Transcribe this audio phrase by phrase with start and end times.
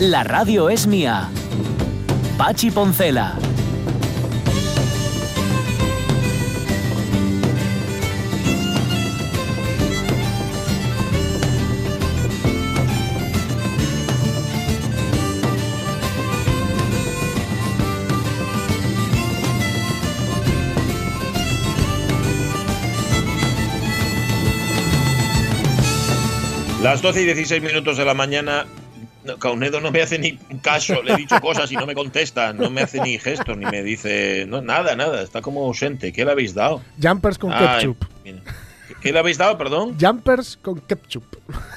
[0.00, 1.30] La radio es mía.
[2.36, 3.38] Pachi Poncela.
[26.82, 28.66] Las 12 y 16 minutos de la mañana.
[29.24, 32.52] No, Caunedo no me hace ni caso, le he dicho cosas y no me contesta,
[32.52, 36.12] no me hace ni gestos, ni me dice no, nada, nada, está como ausente.
[36.12, 36.82] ¿Qué le habéis dado?
[37.02, 38.04] Jumpers con ketchup.
[38.24, 38.42] mira.
[39.04, 39.96] ¿Qué- ¿Qué le habéis dado, perdón?
[40.00, 41.24] Jumpers con ketchup.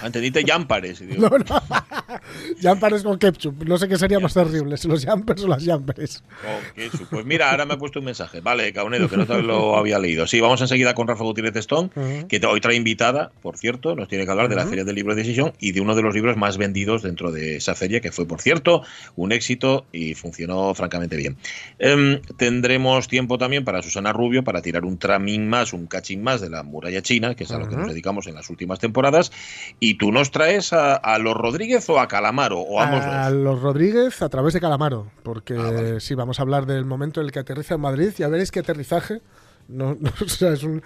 [0.02, 1.00] Antedite Jampares.
[1.06, 1.30] digo.
[1.30, 1.46] No, no.
[2.62, 3.64] Jumpers con ketchup.
[3.66, 6.24] No sé qué sería más terrible, si los jumpers o las jumpers.
[6.46, 8.40] Oh, Pues mira, ahora me ha puesto un mensaje.
[8.42, 10.26] Vale, Caunedo, que no lo había leído.
[10.28, 12.28] Sí, vamos enseguida con Rafa Gutiérrez Stone, Ujú.
[12.28, 15.14] que hoy trae invitada, por cierto, nos tiene que hablar de la Feria del Libro
[15.16, 18.12] de Decisión y de uno de los libros más vendidos dentro de esa feria, que
[18.12, 18.84] fue, por cierto,
[19.16, 21.38] un éxito y funcionó francamente bien.
[21.80, 26.40] Em, tendremos tiempo también para Susana Rubio para tirar un tramín más, un cachín más
[26.42, 29.32] de la muralla china, que es a lo que nos dedicamos en las últimas temporadas.
[29.80, 33.40] Y tú nos traes a, a los Rodríguez o a Calamaro, o ambos A dos.
[33.42, 36.00] los Rodríguez a través de Calamaro, porque Ah, vale.
[36.00, 38.12] sí, vamos a hablar del momento en el que aterriza en Madrid.
[38.18, 39.22] Ya veréis que aterrizaje,
[39.68, 40.82] no, no, o sea, es un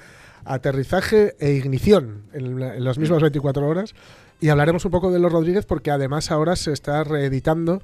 [0.46, 3.02] aterrizaje e ignición en, la- en las Mm.
[3.02, 3.94] mismas 24 horas.
[4.40, 7.82] Y hablaremos un poco de los Rodríguez porque además ahora se está reeditando,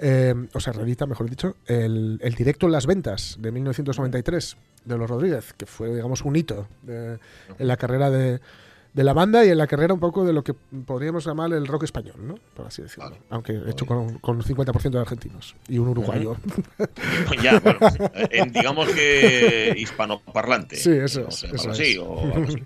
[0.00, 4.98] eh, o sea, reedita, mejor dicho, el, el directo en las ventas de 1993 de
[4.98, 7.18] los Rodríguez, que fue, digamos, un hito de-
[7.58, 8.40] en la carrera de,
[8.94, 11.66] de la banda y en la carrera un poco de lo que podríamos llamar el
[11.66, 12.34] rock español, ¿no?
[12.54, 13.10] Por así decirlo.
[13.10, 13.22] Vale.
[13.30, 16.36] Aunque hecho con, con un 50% de argentinos y un uruguayo.
[17.42, 17.78] Ya, bueno,
[18.30, 20.76] en- digamos que hispanoparlante.
[20.76, 22.62] Sí, eso es, eso así, o algo así.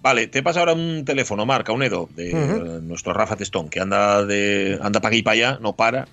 [0.00, 4.24] Vale, te pasa ahora un teléfono, Marca, un Edo, de nuestro Rafa Testón, que anda
[4.24, 6.06] de anda para aquí y para allá, no para.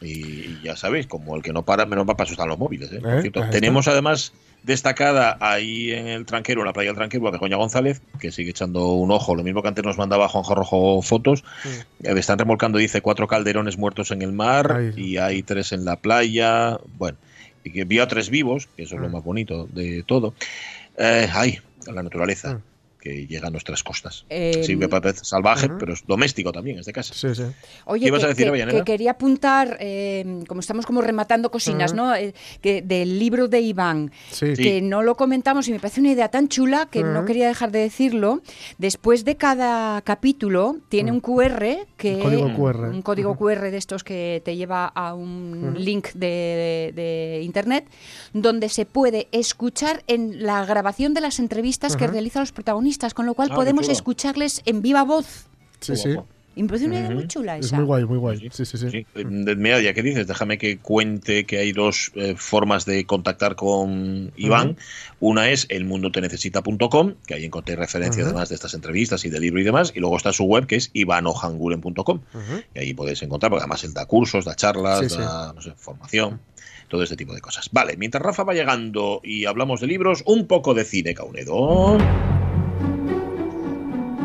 [0.00, 2.92] Y ya sabéis, como el que no para, menos va para asustar los móviles.
[2.92, 3.00] ¿eh?
[3.00, 7.26] Por Eh, cierto, tenemos además destacada ahí en el tranquero, en la playa del tranquero,
[7.28, 10.54] a Begoña González, que sigue echando un ojo, lo mismo que antes nos mandaba Juanjo
[10.54, 11.44] Rojo fotos.
[12.02, 14.92] Eh, Están remolcando, dice, cuatro calderones muertos en el mar Ay.
[14.96, 16.78] y hay tres en la playa.
[16.98, 17.18] Bueno,
[17.64, 19.12] y que vio a tres vivos, que eso es lo Mm.
[19.12, 20.34] más bonito de todo.
[20.96, 22.62] Eh, ay, la naturaleza Mm.
[23.02, 24.24] Que llega a nuestras costas.
[24.30, 27.12] Eh, Sí, me parece salvaje, pero es doméstico también, en este caso.
[27.14, 27.42] Sí, sí.
[27.86, 31.50] Oye, ¿Qué ibas que, a decir, que- que quería apuntar, eh, como estamos como rematando
[31.50, 31.92] cocinas.
[31.94, 32.14] ¿no?
[32.14, 34.54] Eh, que del libro de Iván, Sí.
[34.54, 34.62] Sí.
[34.62, 37.72] que no lo comentamos y me parece una idea tan chula que no quería dejar
[37.72, 38.40] de decirlo.
[38.78, 42.88] Después de cada capítulo tiene un QR que Un código QR.
[42.90, 43.36] un código.
[43.36, 47.86] QR de estos que te lleva a un link de, de internet
[48.32, 53.26] donde se puede escuchar en la grabación de las entrevistas que realizan los protagonistas, con
[53.26, 55.46] lo cual Ah, podemos escucharles en viva voz.
[55.80, 56.12] Sí, sí.
[56.14, 56.28] guapo.
[56.54, 57.14] Y me parece una idea Ujú.
[57.14, 57.76] muy chula Es esa.
[57.76, 58.50] muy guay, muy guay.
[58.52, 58.90] Sí, sí, sí.
[58.90, 59.06] Sí.
[59.24, 64.32] Mira, ya que dices, déjame que cuente que hay dos eh, formas de contactar con
[64.36, 64.76] Iván.
[65.18, 68.30] Una es elmundotenecesita.com, que ahí encontré referencia Ujú.
[68.32, 69.92] además de estas entrevistas y del libro y demás.
[69.94, 72.18] Y luego está su web, que es ivanojanguren.com.
[72.34, 72.62] Ujú.
[72.74, 75.16] Y ahí podéis encontrar, porque además él da cursos, da charlas, Sí, sí.
[75.18, 76.38] da no sé, formación,
[76.88, 77.70] todo este tipo de cosas.
[77.72, 81.96] Vale, mientras Rafa va llegando y hablamos de libros, un poco de cine, Caunedo.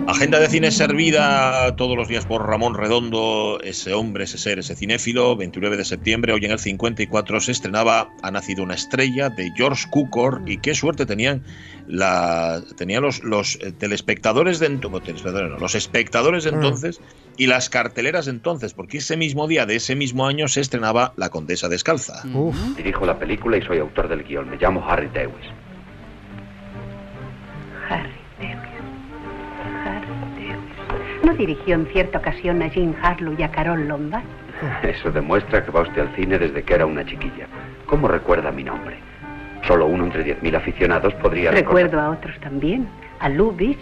[0.07, 4.73] Agenda de cine servida todos los días por Ramón Redondo, ese hombre, ese ser, ese
[4.73, 5.35] cinéfilo.
[5.35, 9.85] 29 de septiembre, hoy en el 54 se estrenaba Ha nacido una estrella de George
[9.90, 11.44] Cukor y qué suerte tenían
[11.88, 16.56] la tenían los, los eh, telespectadores de ento- bueno, telespectadores no, los espectadores de Mm.
[16.56, 17.01] entonces
[17.38, 21.13] y las carteleras de entonces, porque ese mismo día de ese mismo año se estrenaba
[21.18, 22.24] La Condesa Descalza.
[22.33, 22.56] Uf.
[22.77, 24.50] Dirijo la película y soy autor del guion.
[24.50, 24.83] Me llamo.
[24.89, 25.45] Harry Dewis.
[27.89, 28.10] Harry
[31.27, 34.24] ¿No dirigió en cierta ocasión a Jean Harlow y a Carol Lombard?
[34.83, 37.47] Eso demuestra que va usted al cine desde que era una chiquilla.
[37.85, 38.95] ¿Cómo recuerda mi nombre?
[39.68, 42.88] Solo uno entre 10.000 aficionados podría Recuerdo recordar- a otros también.
[43.19, 43.77] A Lubitsch,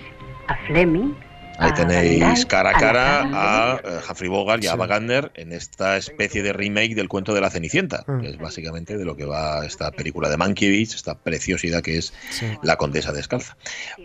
[0.47, 1.13] a Fleming,
[1.57, 3.80] Ahí A tenéis cara a cara a
[4.10, 8.04] Humphrey Bogart y a Gardner en esta especie de remake del cuento de la Cenicienta,
[8.07, 8.22] Mm.
[8.22, 12.13] que es básicamente de lo que va esta película de Mankiewicz, esta preciosidad que es.
[12.62, 13.56] La Condesa Descalza.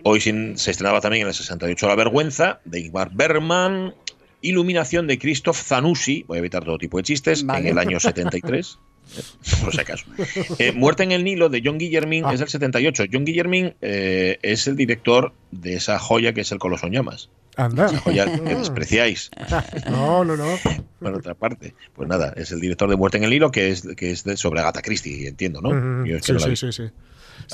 [0.04, 3.94] Hoy sin- se estrenaba también en el 68 La Vergüenza, de Ingmar Bergman,
[4.42, 7.60] Iluminación de Christoph Zanussi, voy a evitar todo tipo de chistes, Vale.
[7.60, 8.78] en el año 73.
[9.62, 10.04] Por si acaso.
[10.58, 12.32] Eh, Muerte en el Nilo de John Guillermin Ah.
[12.34, 13.04] es del 78.
[13.12, 17.30] John Guillermin eh, es el director de esa joya que es El Coloso en Llamas.
[17.56, 17.88] Anda.
[17.98, 19.30] Joya que despreciáis.
[19.90, 20.46] No, no, no.
[21.00, 23.82] Por otra parte, pues nada, es el director de Muerte en el Nilo, que es,
[23.96, 25.70] que es de, sobre Agatha Christie, entiendo, ¿no?
[25.70, 26.06] Ujú.
[26.06, 26.90] Yo es que Sí, no sí, sí, sí.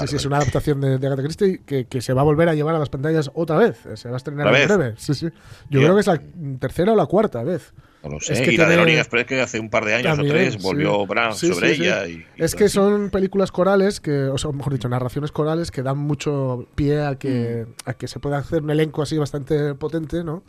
[0.07, 2.55] Sí, es una adaptación de, de Agatha Christie que, que se va a volver a
[2.55, 3.79] llevar a las pantallas otra vez.
[3.95, 4.95] Se va a estrenar ¿Otra en breve.
[4.99, 5.29] Sí, sí.
[5.71, 6.21] Yo creo que es la
[6.59, 7.73] tercera o la cuarta vez.
[8.07, 8.35] No lo sé.
[8.35, 10.35] Es que y la de Orient Express que hace un par de años También, o
[10.39, 10.61] tres sí.
[10.63, 11.83] volvió Brown Sí, sobre sí, sí.
[11.83, 12.07] ella.
[12.07, 12.75] y- y Es que así.
[12.75, 17.17] son películas corales que, o sea, mejor dicho, narraciones corales que dan mucho pie a
[17.19, 17.73] que, Mm.
[17.91, 20.43] a que se pueda hacer un elenco así bastante potente, ¿no?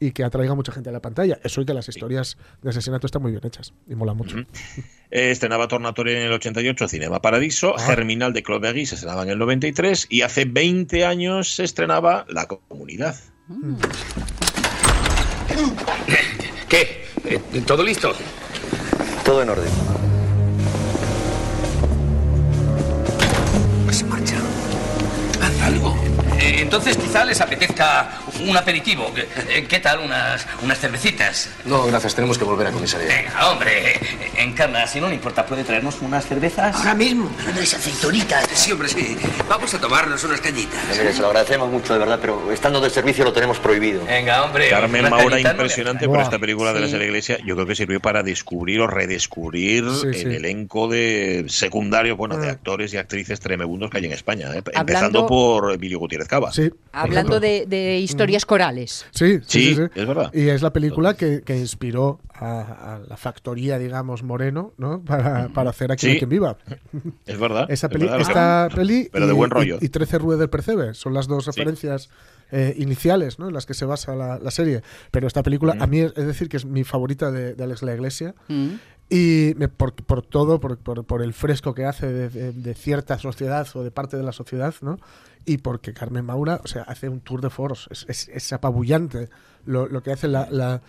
[0.00, 1.38] Y que atraiga mucha gente a la pantalla.
[1.44, 4.36] Eso y que las historias de asesinato están muy bien hechas y mola mucho.
[5.10, 7.80] Eh, estrenaba Tornatore en el 88, Cinema Paradiso, Ah.
[7.86, 12.24] Germinal de Claude Berry se estrenaba en el 93 y hace 20 años se estrenaba
[12.28, 13.14] La Comunidad.
[16.72, 17.04] ¿Qué?
[17.26, 18.14] Eh, ¿Todo listo?
[19.26, 19.91] Todo en orden.
[26.72, 28.08] Entonces quizá les apetezca
[28.40, 29.12] un aperitivo.
[29.14, 31.50] ¿Qué, eh, qué tal unas, unas cervecitas?
[31.66, 33.08] No, gracias, tenemos que volver a comisaría.
[33.08, 34.00] Venga, hombre.
[34.38, 36.74] Encarna, si no le importa, ¿puede traernos unas cervezas?
[36.74, 38.46] Ahora mismo, unas aceitunitas.
[38.54, 39.18] Sí, hombre, sí.
[39.50, 40.80] Vamos a tomarnos unas cañitas.
[40.96, 44.06] Mire, se lo agradecemos mucho, de verdad, pero estando de servicio lo tenemos prohibido.
[44.06, 44.70] Venga, hombre.
[44.70, 46.92] Carmen Maura, impresionante, pero esta película de la Sí.
[46.92, 50.22] Serie Iglesia yo creo que sirvió para descubrir o redescubrir Sí, el sí.
[50.22, 52.50] elenco de secundario, bueno, de Mm.
[52.50, 54.62] actores y actrices tremebundos que hay en España, ¿eh?
[54.72, 56.50] empezando por Emilio Gutiérrez Cava.
[56.50, 56.61] Sí.
[56.92, 59.06] Hablando de, de historias corales.
[59.12, 59.82] Sí, sí, Sí, sí, sí.
[60.00, 60.30] es verdad.
[60.34, 65.02] Y es la película que, que inspiró a, a la factoría, digamos, Moreno, ¿no?
[65.04, 66.58] Para, para hacer Aquí quien viva.
[67.26, 67.70] Es verdad.
[67.70, 69.78] Esa es peli, verdad, esta peli Pero y, de buen rollo.
[69.80, 72.10] y, y 13 Rue del Percebe son las dos referencias
[72.52, 73.48] eh, iniciales ¿no?
[73.48, 74.82] en las que se basa la, la serie.
[75.10, 77.82] Pero esta película, a mí es, es decir, que es mi favorita de, de Alex
[77.82, 78.34] La Iglesia.
[78.46, 78.68] Mm.
[79.10, 82.74] Y me- por, por todo, por, por- por el fresco que hace de, de- de
[82.74, 84.98] cierta sociedad o de parte de la sociedad, ¿no?
[85.44, 87.88] Y porque Carmen Maura, o sea, hace un tour de foros.
[87.90, 89.28] Es, es- es apabullante
[89.66, 90.80] lo, lo que hace la, la,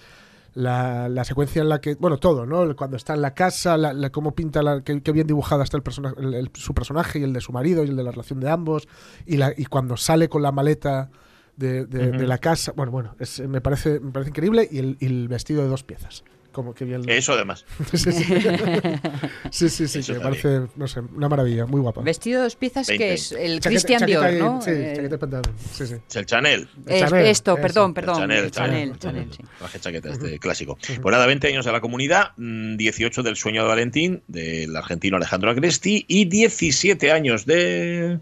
[0.53, 1.95] la- la secuencia en la que.
[1.95, 2.75] Bueno, todo, ¿no?
[2.75, 5.75] Cuando está en la casa, la, la- cómo pinta, la, qué, qué bien dibujada está
[5.77, 8.11] el persona- el- el- su personaje y el de su marido y el de la
[8.11, 8.87] relación de ambos.
[9.25, 11.09] Y, la, y cuando sale con la maleta.
[11.55, 14.97] De, de- de la casa, bueno, bueno, es- me, parece, me parece increíble y el,
[14.99, 16.23] y el vestido de dos piezas.
[16.51, 17.01] Como que bien.
[17.09, 17.65] Eso además.
[17.91, 18.23] Sí, sí, sí.
[19.51, 22.01] sí, sí, sí, Eso que me parece, no sé, una maravilla, muy guapa.
[22.01, 24.61] Vestido de dos piezas que es el Chaqueta- Christian chaqueta Dior, ¿no?
[24.61, 25.55] Sí, Eh, chaqueta pantalón.
[25.73, 25.95] Sí, sí.
[26.07, 26.69] Es el Chanel.
[26.87, 27.61] es- Chanel, esto, eso.
[27.61, 28.15] perdón, El perdón.
[28.17, 29.43] Chanel, el Chanel, Chanel, sí.
[29.59, 30.77] Traje chaqueta, este clásico.
[31.01, 35.17] Pues nada, 20 años de la comunidad, mm, 18 del sueño de Valentín, del argentino
[35.17, 38.19] Alejandro Agresti, y 17 años de.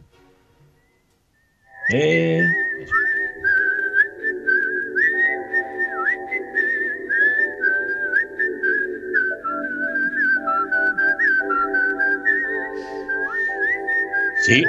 [1.90, 2.48] de-
[14.44, 14.64] Sí,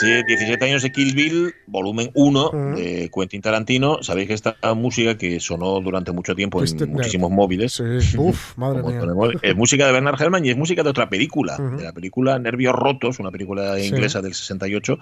[0.00, 2.56] sí, 17 años de Kill Bill, volumen 1 Ujú.
[2.76, 4.02] de Quentin Tarantino.
[4.02, 7.72] Sabéis que esta música que sonó durante mucho tiempo Twisted en muchísimos móviles.
[7.72, 7.82] Sí,
[8.18, 9.00] uf, madre mía.
[9.42, 12.74] es música de Bernard Herrmann y es música de otra película, de la película Nervios
[12.74, 13.86] Rotos, una película Sí.
[13.88, 14.98] inglesa del 68,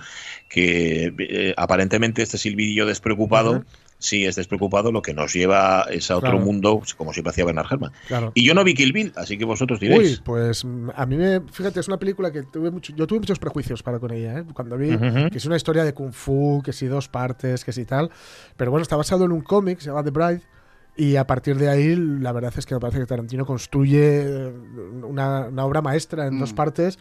[0.49, 3.65] que eh, aparentemente este silbidillo despreocupado.
[4.03, 6.45] Sí es despreocupado, lo que nos lleva es a otro Claro.
[6.45, 7.93] mundo, como siempre hacía Bernard Herrmann.
[8.09, 8.33] Claro.
[8.35, 10.21] Y yo no vi Kill Bill, así que vosotros Uy, diréis.
[10.21, 11.41] pues mm, a mí me.
[11.53, 14.45] Fíjate, es una película que tuve mucho, yo tuve muchos prejuicios para con ella, ¿eh?
[14.53, 14.97] Cuando vi
[15.31, 18.11] que es una historia de Kung Fu, que si dos partes, que si tal.
[18.57, 20.43] Pero bueno, está basado en un cómic, se llama The Bride.
[20.95, 24.53] Y a partir de ahí, la verdad es que me parece que Tarantino construye eh,
[25.05, 26.57] una, una obra maestra en dos Mm.
[26.57, 26.99] partes.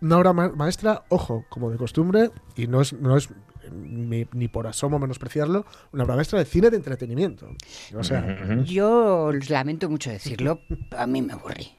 [0.00, 3.28] Una obra ma- maestra, ojo, como de costumbre, y no es, no es
[3.72, 7.48] ni, ni por asomo menospreciarlo, una obra maestra de cine de entretenimiento.
[7.96, 8.36] O sea.
[8.64, 10.60] Yo lamento mucho decirlo,
[10.96, 11.70] a mí me aburrí.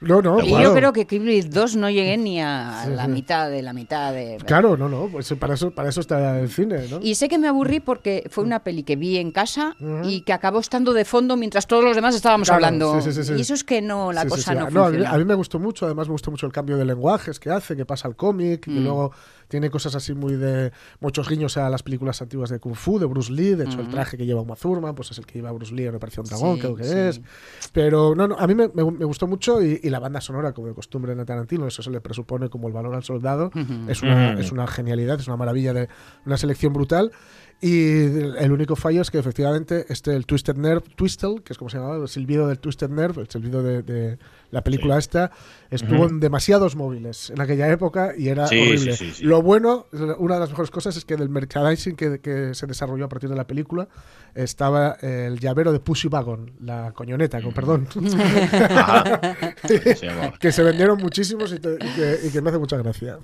[0.00, 0.64] no, no, y claro.
[0.64, 4.12] yo creo que Kill Bill 2 no llegué ni a la mitad de la mitad
[4.12, 4.36] de...
[4.44, 6.98] Claro, no, no, pues para eso, para eso está el cine, ¿no?
[7.00, 10.00] Y sé que me aburrí porque fue una peli que vi en casa Ujú.
[10.06, 13.00] y que acabó estando de fondo mientras todos los demás estábamos Claro, hablando.
[13.00, 13.32] sí, sí, sí.
[13.38, 14.58] Y eso es que no, la cosa sí.
[14.74, 16.84] no a, mí, a mí me gustó mucho, además me gustó mucho el cambio de
[16.84, 18.84] lenguajes que hace, que pasa al cómic, y Mm.
[18.84, 19.12] luego
[19.48, 20.72] Tiene cosas así muy de.
[21.00, 23.54] muchos guiños a las películas antiguas de Kung Fu, de Bruce Lee.
[23.54, 25.86] De hecho, el traje que lleva Uma Thurman, pues es el que lleva Bruce Lee
[25.86, 26.92] en Operación Dragón, Sí, creo que sí.
[26.96, 27.20] es.
[27.72, 30.52] Pero no, no, a mí me, me- me gustó mucho y, y la banda sonora,
[30.52, 33.50] como de costumbre en el Tarantino, eso se le presupone como el valor al soldado.
[33.88, 35.88] Es, una, es una genialidad, es una maravilla de
[36.26, 37.12] una selección brutal.
[37.60, 38.02] Y
[38.38, 41.78] el único fallo es que efectivamente este el Twisted Nerve, Twistle, que es como se
[41.78, 44.18] llamaba, el silbido del Twisted Nerve, el silbido de, de
[44.50, 45.30] la película esta,
[45.70, 46.10] estuvo Ujú.
[46.10, 48.96] en demasiados móviles en aquella época y era Sí, horrible.
[48.96, 49.24] sí, sí, sí.
[49.34, 49.86] Lo bueno,
[50.18, 53.28] una de las mejores cosas es que del merchandising que, que se desarrolló a partir
[53.28, 53.88] de la película
[54.32, 57.88] estaba el llavero de Pussy Wagon, la coñoneta, con perdón.
[60.38, 63.18] Que se vendieron muchísimos y, te- y que, y que me hace mucha gracia.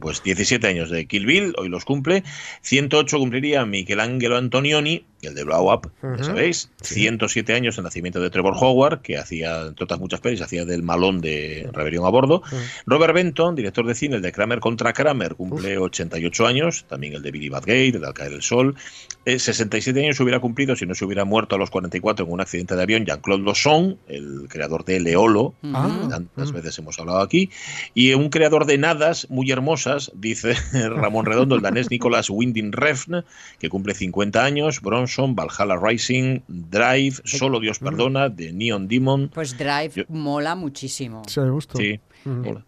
[0.00, 2.22] Pues 17 años de Kill Bill, hoy los cumple.
[2.60, 6.24] 108 cumpliría Michelangelo Antonioni, el de Blow Up, ya Ujú.
[6.24, 6.70] sabéis.
[6.82, 10.82] 107 años el nacimiento de Trevor Howard, que hacía, entre otras muchas pelis, hacía del
[10.82, 12.42] malón de Rebelión a Bordo.
[12.86, 16.84] Robert Benton, director de cine, el de Kramer contra Kramer, cumple 88 años.
[16.88, 18.74] También el de Billy Badgate, el de Al caer el sol.
[19.24, 22.40] Eh, 67 años hubiera cumplido si no se hubiera muerto a los 44 en un
[22.40, 25.98] accidente de avión Jean-Claude Losson, el creador de Leolo, Ah.
[26.02, 27.48] que tantas veces hemos hablado aquí,
[27.94, 30.54] y un creador de nadas muy hermosas, dice
[30.90, 33.24] Ramón Redondo, el danés Nicolas Winding Refn,
[33.60, 39.30] que cumple 50 años, Bronson, Valhalla Rising, Drive, Solo Dios Perdona, de Neon Demon.
[39.32, 41.22] Pues Drive Yo- mola muchísimo.
[41.28, 41.78] Sí, me gustó.
[41.78, 42.00] Sí.
[42.24, 42.64] Bueno,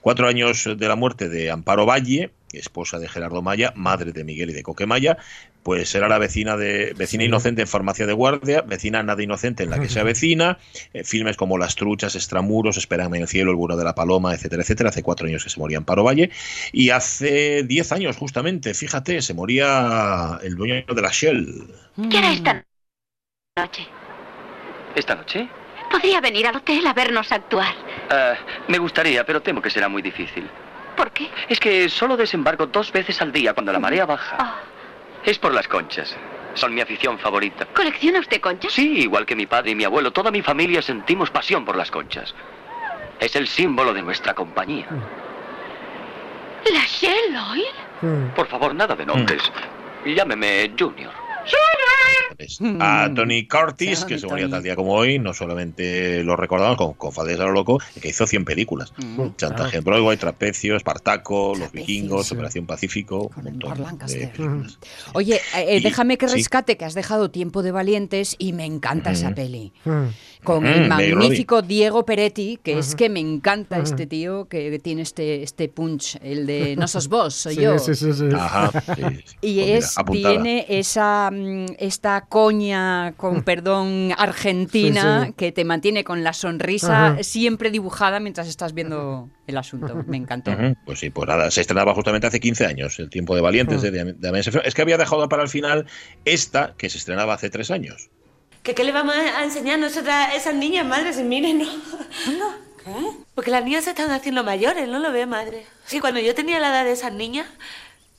[0.00, 4.50] Cuatro años de la muerte de Amparo Valle, esposa de Gerardo Maya, madre de Miguel
[4.50, 5.16] y de Coque Maya,
[5.62, 9.70] pues era la vecina de vecina inocente en Farmacia de Guardia, vecina nada inocente en
[9.70, 10.58] la que se avecina,
[10.92, 14.34] eh, filmes como Las Truchas, Extramuros, Espérame en el cielo, El bueno de la paloma,
[14.34, 14.90] etcétera, etcétera.
[14.90, 16.30] Hace cuatro años que se moría Amparo Valle
[16.72, 21.64] y hace diez años justamente, fíjate, se moría el dueño de la Shell.
[22.10, 22.64] ¿Qué hará esta
[23.56, 23.86] noche?
[24.96, 25.48] ¿Esta noche?
[25.92, 27.74] Podría venir al hotel a vernos actuar.
[28.10, 28.34] Ah,
[28.68, 30.48] me gustaría, pero temo que será muy difícil.
[30.96, 31.30] ¿Por qué?
[31.48, 34.36] Es que solo desembarco dos veces al día cuando la marea baja.
[34.40, 36.16] Oh, Es por las conchas.
[36.54, 37.66] Son mi afición favorita.
[37.66, 38.72] ¿Colecciona usted conchas?
[38.72, 41.90] Sí, igual que mi padre y mi abuelo, toda mi familia sentimos pasión por las
[41.90, 42.34] conchas.
[43.20, 44.86] Es el símbolo de nuestra compañía.
[46.72, 47.64] ¿La Shell Oil?
[48.02, 48.34] Mm.
[48.34, 49.42] Por favor, nada de nombres.
[50.04, 51.12] Llámeme Junior.
[52.28, 52.58] ¿Sabes?
[52.80, 56.94] A Tony Curtis, que se moría tal día como hoy, no solamente lo recordamos con,
[56.94, 58.92] con Fades a lo loco, que hizo 100 películas.
[58.96, 59.28] Mm.
[59.36, 62.34] Chantaje en Broadway, Trapecio, Espartaco, Los Vikingos, sí.
[62.34, 64.78] Operación Pacífico, un montón de películas.
[65.12, 66.36] Oye, eh, Y- déjame que sí.
[66.36, 69.72] rescate que has dejado Tiempo de Valientes y me encanta esa peli.
[69.84, 70.06] Mm.
[70.44, 75.02] Con Ujú, el magnífico Diego Peretti, que es que me encanta este tío que tiene
[75.02, 77.78] este, este punch, el de No sos vos, soy Sí, yo.
[77.78, 78.24] sí, sí, sí.
[78.34, 78.70] Ajá.
[79.40, 80.34] Y Pues mira, es, apuntada.
[80.34, 85.34] tiene esa mm, esta coña, con perdón, argentina, Sí, sí.
[85.36, 90.02] que te mantiene con la sonrisa siempre dibujada mientras estás viendo el asunto.
[90.06, 90.52] Me encantó.
[90.84, 93.90] Pues sí, pues nada, se estrenaba justamente hace 15 años, El tiempo de valientes de,
[93.90, 94.64] de Sefero.
[94.64, 95.86] Es que había dejado para el final
[96.24, 98.10] esta, que se estrenaba hace tres años.
[98.62, 101.12] ¿Que qué le vamos a enseñar nosotras a esas niñas, madre?
[101.12, 102.54] Si miren, ¿no?
[102.82, 102.90] ¿Qué?
[103.34, 105.66] Porque las niñas se están haciendo mayores, ¿no lo ve, madre?
[105.86, 107.46] Sí, cuando yo tenía la edad de esas niñas,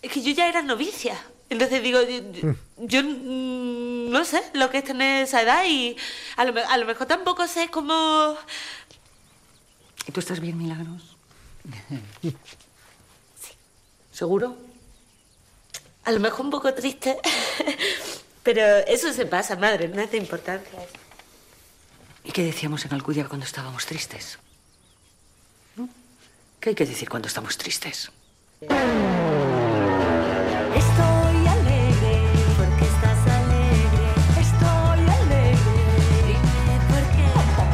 [0.02, 1.18] es que yo ya era novicia.
[1.50, 5.96] Entonces digo, yo, yo- yo, mm, no sé lo que es tener esa edad y
[6.36, 8.36] a lo, a lo mejor tampoco sé cómo...
[10.08, 11.16] ¿Y tú estás bien, Milagros?
[14.12, 14.58] ¿Seguro?
[16.06, 17.18] A lo mejor un poco triste.
[18.44, 20.80] Pero eso se pasa, madre, no de importancia.
[22.26, 24.38] ¿Y qué decíamos en Alcudia cuando estábamos tristes?
[25.76, 25.88] ¿No?
[26.60, 28.12] ¿Qué hay que decir cuando estamos tristes?
[30.76, 32.22] Estoy alegre
[32.58, 34.08] porque estás alegre.
[34.42, 35.58] Estoy alegre.
[36.28, 37.04] Dime por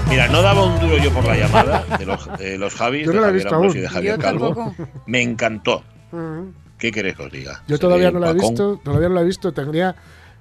[0.06, 0.10] qué.
[0.10, 3.12] Mira, no daba un duro yo por la llamada de los, de los Javis, Yo
[3.12, 3.70] de no la he visto aún.
[3.76, 4.54] y de Javier Yo Calvo.
[4.56, 4.88] tampoco.
[5.08, 5.84] Me encantó.
[6.12, 6.50] Mm.
[6.78, 7.64] ¿Qué queréis que os diga?
[7.68, 9.52] Yo todavía no la he visto, todavía no la he visto.
[9.52, 9.96] Tendría,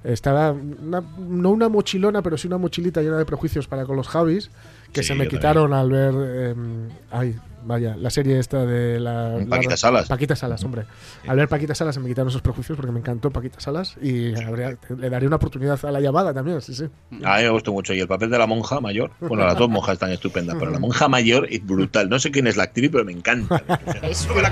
[0.04, 4.08] estaba una- no una mochilona, pero sí una mochilita llena de prejuicios para con los
[4.08, 4.50] Javis,
[4.92, 6.14] que Sí, se me quitaron al ver,
[6.50, 10.08] em, ay, vaya, la serie esta de la, la- Paquita Salas.
[10.08, 10.84] Paquita Salas, hombre.
[11.26, 14.34] Al ver Paquita Salas se me quitaron esos prejuicios porque me encantó Paquita Salas y
[14.40, 16.84] habría- le daría una oportunidad a la llamada también, sí, sí.
[17.24, 17.92] A mí me gustó mucho.
[17.92, 19.10] Y el papel de la monja mayor.
[19.20, 22.08] Bueno, las dos monjas están estupendas, pero la monja mayor es brutal.
[22.08, 23.62] No sé quién es la actriz, pero me encanta.
[24.02, 24.48] Es- ¡Sube la!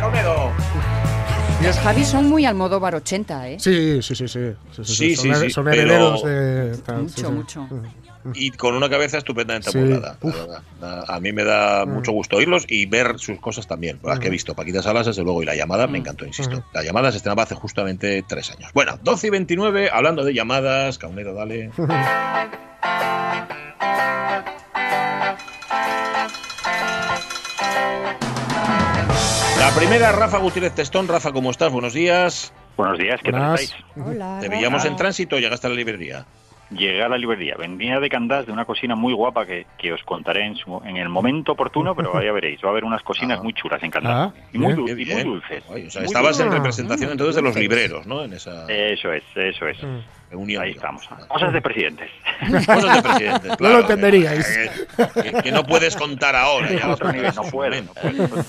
[1.66, 3.56] Los Javis son muy Almodóvar 80, ¿eh?
[3.58, 4.38] Sí, sí, sí, sí.
[4.70, 6.76] sí, Sí, son, sí, her- sí, son pero- de.
[6.78, 7.32] tal, Mucho, sí, sí.
[7.32, 7.68] mucho.
[8.34, 9.78] Y con una cabeza estupendamente Sí.
[9.78, 10.16] verdad.
[10.80, 13.98] A a mí me da mucho gusto oírlos y ver sus cosas también.
[14.04, 14.54] Las que he visto.
[14.54, 16.64] Paquita Salas, desde luego, y la llamada me encantó, insisto.
[16.72, 18.70] La llamada se estrenaba hace justamente tres años.
[18.72, 20.98] Bueno, 12 y 29, hablando de llamadas.
[20.98, 21.70] Caunedo, dale.
[29.76, 31.08] primera, Rafa Gutiérrez Testón.
[31.08, 31.72] Rafa, ¿cómo estás?
[31.72, 32.52] Buenos días.
[32.76, 33.74] Buenos días, ¿qué tal estáis?
[33.96, 34.38] Hola.
[34.40, 36.26] Te veíamos en tránsito, llegaste a la librería.
[36.68, 40.02] Llegué a la librería, venía de Candás de una cocina muy guapa que, que os
[40.02, 43.40] contaré en, su- en el momento oportuno, pero ya veréis, va a haber unas cocinas
[43.40, 44.32] muy chulas en Candás.
[44.34, 45.64] Ah, y, muy, dul- y muy dulces.
[45.68, 48.24] Guay, o sea, Muy estabas en representación entonces de los libreros, ¿no?
[48.24, 49.78] En esa Eso es, eso es.
[50.30, 50.62] Reunión.
[50.62, 51.06] Ahí estamos.
[51.28, 52.10] Cosas de presidentes.
[52.66, 54.46] Cosas de presidentes, No lo entenderíais.
[55.14, 56.70] Que, que- que no puedes contar ahora.
[56.72, 58.44] Ya, Otro nivel, no puedo, no puedo.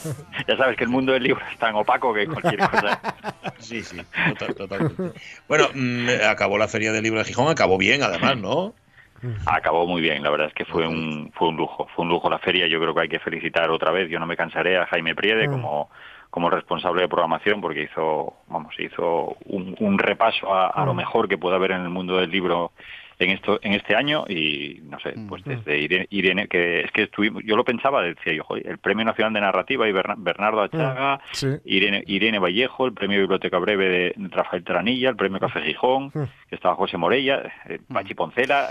[0.48, 3.00] Ya sabes que el mundo del libro es tan opaco que cualquier cosa.
[3.60, 3.98] Sí, sí,
[4.38, 5.20] total- totalmente.
[5.48, 8.74] Bueno, mm, acabó la Feria del Libro de Gijón, acabó bien además, ¿no?
[9.48, 12.30] Acabó muy bien, la verdad es que fue un, fue un lujo, fue un lujo
[12.30, 14.86] la feria, yo creo que hay que felicitar otra vez, yo no me cansaré a
[14.86, 15.52] Jaime Priede Mm.
[15.52, 15.90] como,
[16.38, 20.98] como responsable de programación porque hizo, vamos, hizo un, un repaso a, a lo Mm.
[20.98, 22.74] mejor que puede haber en el mundo del libro
[23.20, 27.04] en esto en este año y no sé pues desde Irene, Irene, que es que
[27.04, 30.62] estuvimos yo lo pensaba decía yo joder, el premio nacional de narrativa y Berna- Bernardo
[30.62, 31.48] Achaga Sí.
[31.66, 36.56] Irene, Irene Vallejo, el premio Biblioteca Breve de Rafael Tranilla, el premio Café Gijón, que
[36.56, 38.68] estaba José Morella, eh, Pachi Poncela.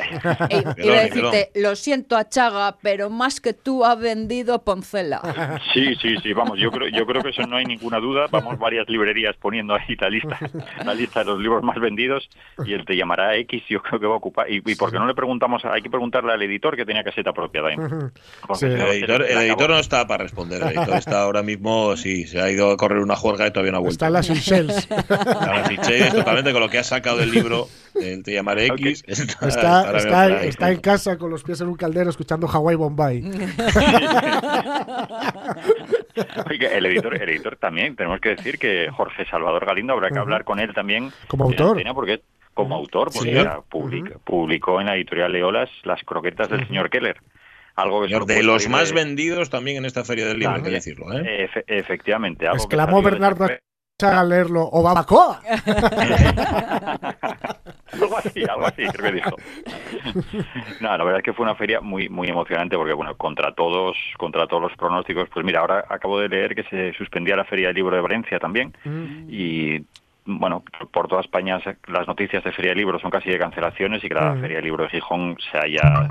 [0.48, 5.20] Eh, a decirte, lo siento a Chaga, pero más que tú ha vendido Poncela.
[5.72, 8.26] Sí, sí, sí, vamos, yo creo, yo creo que eso no hay ninguna duda.
[8.30, 10.38] Vamos varias librerías poniendo ahí la lista,
[10.84, 12.28] la lista de los libros más vendidos
[12.64, 14.35] y él te llamará X, yo creo que va a ocupar.
[14.48, 17.62] Y, y porque no le preguntamos, hay que preguntarle al editor que tenía caseta propia
[17.62, 18.12] también.
[18.60, 20.62] El editor, el editor no está para responder.
[20.62, 23.72] El editor está ahora mismo, sí, se ha ido a correr una juerga y todavía
[23.72, 23.94] no ha vuelto.
[23.94, 24.88] Está en las Seychelles.
[25.08, 29.04] Las Seychelles, totalmente con lo que ha sacado del libro, el Te llamaré X.
[29.06, 33.22] Está, Está, está, en casa con los pies en un caldero escuchando Hawaii Bombay.
[36.48, 40.18] Oiga, el editor, el editor también, tenemos que decir que Jorge Salvador Galindo habrá que
[40.18, 41.12] hablar con él también.
[41.28, 41.82] Como autor.
[41.94, 42.22] porque
[42.56, 43.36] como autor, porque Sí.
[43.38, 47.18] era public- publicó en la editorial Leolas las croquetas del señor Keller.
[47.76, 51.12] Algo que de los más vendidos también en esta feria del libro, hay que decirlo.
[51.12, 51.48] ¿eh?
[51.52, 52.46] Efe- efectivamente.
[52.48, 53.46] algo que Exclamó de Bernardo
[54.02, 54.62] al leerlo.
[54.64, 55.40] ¡Obabacoa!
[57.92, 59.36] algo así, algo así, creo que dijo.
[60.80, 63.96] no, la verdad es que fue una feria muy muy emocionante porque, bueno, contra todos
[64.18, 67.68] contra todos los pronósticos, pues mira, ahora acabo de leer que se suspendía la Feria
[67.68, 68.74] del Libro de Valencia también
[69.28, 69.80] y
[70.26, 74.08] bueno, por toda España las noticias de Feria del Libro son casi de cancelaciones y
[74.08, 74.34] que la.
[74.34, 76.08] Feria del Libro de Gijón se haya,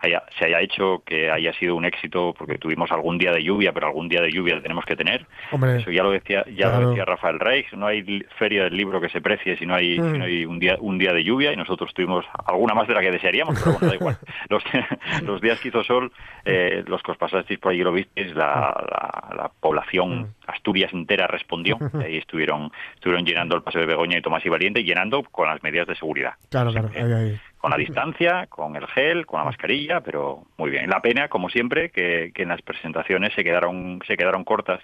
[0.00, 3.72] haya- se haya hecho, que haya sido un éxito, porque tuvimos algún día de lluvia,
[3.72, 5.26] pero algún día de lluvia tenemos que tener.
[5.52, 6.80] Hombre, Eso ya lo decía, ya claro.
[6.82, 9.98] lo decía Rafael Reich, no hay feria del libro que se precie si no hay,
[9.98, 10.12] Mm.
[10.12, 12.94] si no hay un día un día de lluvia y nosotros tuvimos alguna más de
[12.94, 14.18] la que desearíamos, pero bueno, da igual.
[14.48, 14.62] Los,
[15.24, 16.12] los días que hizo sol,
[16.44, 20.26] eh, los que os pasasteis por allí lo visteis, la, la- la población Mm.
[20.46, 21.76] Asturias entera respondió
[22.08, 25.62] y estuvieron estuvieron llenando el Paseo de Begoña y Tomás y Valiente, llenando con las
[25.62, 26.90] medidas de seguridad claro, claro.
[26.94, 27.40] Ahí, ahí.
[27.66, 30.88] Con la distancia, con el gel, con la mascarilla, pero muy bien.
[30.88, 34.80] La pena, como siempre, que, que en las presentaciones se quedaron se quedaron cortas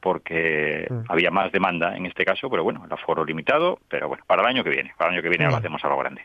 [0.00, 1.00] porque Mm.
[1.08, 4.48] había más demanda en este caso, pero bueno, el aforo limitado, pero bueno, para el
[4.48, 6.22] año que viene, para el año que viene lo hacemos a lo grande.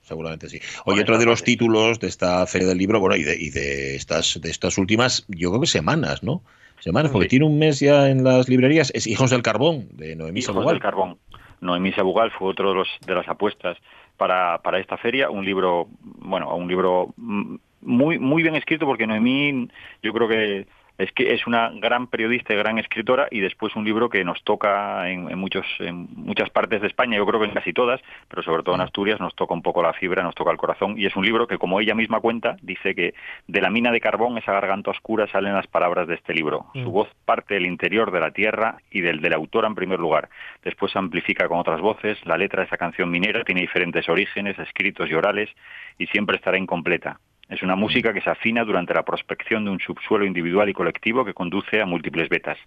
[0.00, 0.58] Seguramente sí.
[0.84, 3.94] Oye, otro de los títulos de esta feria del libro, bueno, y de, y de
[3.96, 6.42] estas de estas últimas, yo creo que semanas, ¿no?
[6.80, 7.30] Semanas, porque Sí.
[7.30, 10.74] tiene un mes ya en las librerías, es Hijos del Carbón, de Noemí Hijos Sabugal.
[10.74, 11.18] del Carbón.
[11.60, 13.78] Noemí Sabugal fue otro de, los, de las apuestas
[14.22, 19.68] para, para esta feria, un libro, bueno, un libro muy muy bien escrito porque Noemí
[20.00, 23.84] yo creo que es que es una gran periodista y gran escritora y después un
[23.84, 27.46] libro que nos toca en, en muchos en muchas partes de España, yo creo que
[27.46, 30.34] en casi todas, pero sobre todo en Asturias nos toca un poco la fibra, nos
[30.34, 33.14] toca el corazón y es un libro que como ella misma cuenta, dice que
[33.46, 36.66] de la mina de carbón, esa garganta oscura, salen las palabras de este libro.
[36.74, 39.98] Su voz parte del interior de la tierra y del de la autora en primer
[39.98, 40.28] lugar.
[40.62, 44.58] Después se amplifica con otras voces, la letra de esa canción minera tiene diferentes orígenes,
[44.58, 45.50] escritos y orales
[45.98, 47.18] y siempre estará incompleta.
[47.48, 51.24] Es una música que se afina durante la prospección de un subsuelo individual y colectivo
[51.24, 52.58] que conduce a múltiples vetas.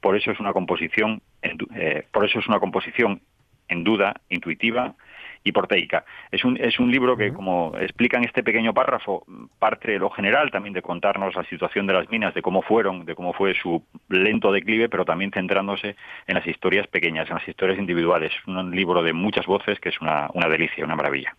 [0.00, 3.20] Por eso es una composición, eh, por eso es una composición
[3.68, 4.94] en duda, intuitiva
[5.42, 6.04] y proteica.
[6.30, 9.24] Es un, es un libro que, como explica en este pequeño párrafo,
[9.58, 13.06] parte de lo general también de contarnos la situación de las minas, de cómo fueron,
[13.06, 17.48] de cómo fue su lento declive, pero también centrándose en las historias pequeñas, en las
[17.48, 18.32] historias individuales.
[18.46, 21.34] Un libro de muchas voces que es una, una delicia, una maravilla.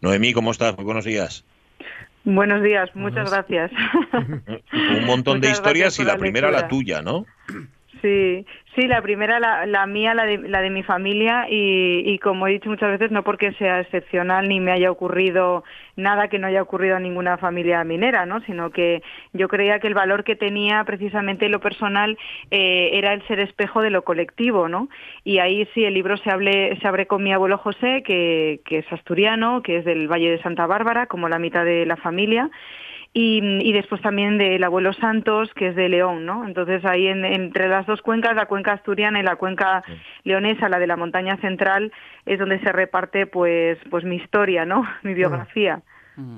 [0.00, 0.76] Noemí, ¿cómo estás?
[0.76, 1.44] Muy buenos días.
[2.24, 3.70] Buenos días, muchas gracias.
[4.72, 7.26] Un montón de historias y la primera la tuya, ¿no?
[8.00, 12.18] Sí, sí, la primera, la, la mía, la de, la de mi familia y, y
[12.18, 15.64] como he dicho muchas veces, no porque sea excepcional ni me haya ocurrido
[15.96, 18.40] nada que no haya ocurrido a ninguna familia minera, ¿no?
[18.42, 19.02] Sino que
[19.32, 22.18] yo creía que el valor que tenía precisamente lo personal
[22.50, 24.88] eh, era el ser espejo de lo colectivo, ¿no?
[25.24, 28.78] Y ahí sí el libro se, hable, se abre con mi abuelo José, que, que
[28.78, 32.50] es asturiano, que es del Valle de Santa Bárbara, como la mitad de la familia
[33.14, 36.46] y, y después también del abuelo Santos, que es de León, ¿no?
[36.46, 39.84] Entonces ahí en- entre las dos cuencas, la cuenca asturiana y la cuenca
[40.24, 41.92] leonesa, la de la montaña central,
[42.26, 44.84] es donde se reparte pues, pues mi historia, ¿no?
[45.04, 45.82] Mi biografía.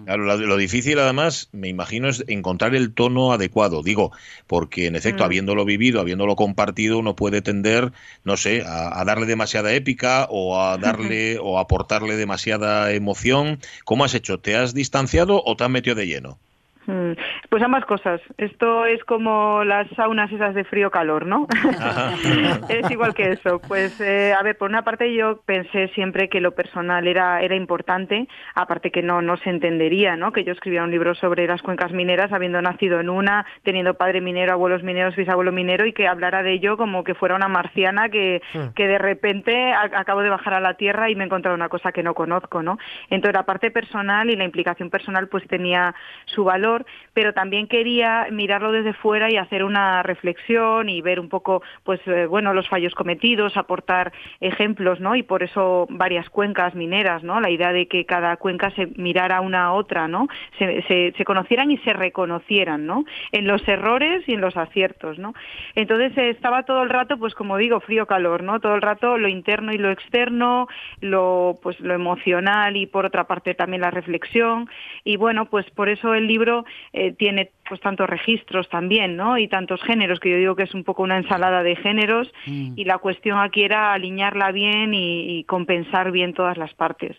[0.05, 3.83] Claro, lo, lo difícil además, me imagino, es encontrar el tono adecuado.
[3.83, 4.13] Digo,
[4.47, 5.27] porque en efecto, Mm.
[5.27, 7.93] habiéndolo vivido, habiéndolo compartido, uno puede tender,
[8.25, 13.61] no sé, a, a darle demasiada épica o a darle o aportarle demasiada emoción.
[13.85, 14.41] ¿Cómo has hecho?
[14.41, 16.41] ¿Te has distanciado o te has metido de lleno?
[16.87, 17.13] Mm,
[17.49, 18.21] Pues ambas cosas.
[18.39, 21.47] Esto es como las saunas esas de frío-calor, ¿no?
[22.69, 23.61] es igual que eso.
[23.67, 27.55] Pues, eh, a ver, por una parte yo pensé siempre que lo personal era, era
[27.57, 30.33] importante, aparte que no, no se entendería, ¿no?
[30.33, 34.21] Que yo escribiera un libro sobre las cuencas mineras, habiendo nacido en una, teniendo padre
[34.21, 38.09] minero, abuelos mineros, bisabuelo minero, y que hablara de ello como que fuera una marciana
[38.09, 38.75] que, Mm.
[38.75, 41.69] que de repente a- acabo de bajar a la Tierra y me he encontrado una
[41.69, 42.79] cosa que no conozco, ¿no?
[43.11, 45.95] Entonces la parte personal y la implicación personal pues tenía
[46.27, 46.76] su valor,
[47.13, 52.01] pero también quería mirarlo desde fuera y hacer una reflexión y ver un poco, pues
[52.07, 55.17] eh, bueno, los fallos cometidos, aportar ejemplos, ¿no?
[55.17, 57.41] Y por eso varias cuencas mineras, ¿no?
[57.41, 60.29] La idea de que cada cuenca se mirara una a otra, ¿no?
[60.59, 60.83] Se,
[61.17, 63.05] se, conocieran y se reconocieran, ¿no?
[63.33, 65.35] En los errores y en los aciertos, ¿no?
[65.75, 68.61] Entonces eh, estaba todo el rato, pues como digo, frío-calor, ¿no?
[68.61, 70.69] Todo el rato lo interno y lo externo,
[71.01, 74.69] lo, pues lo emocional y por otra parte también la reflexión.
[75.05, 79.39] Y bueno, pues por eso el libro eh, tiene pues tantos registros también, ¿no?
[79.39, 82.85] Y tantos géneros, que yo digo que es un poco una ensalada de géneros y
[82.85, 87.17] la cuestión aquí era alinearla bien y, y compensar bien todas las partes.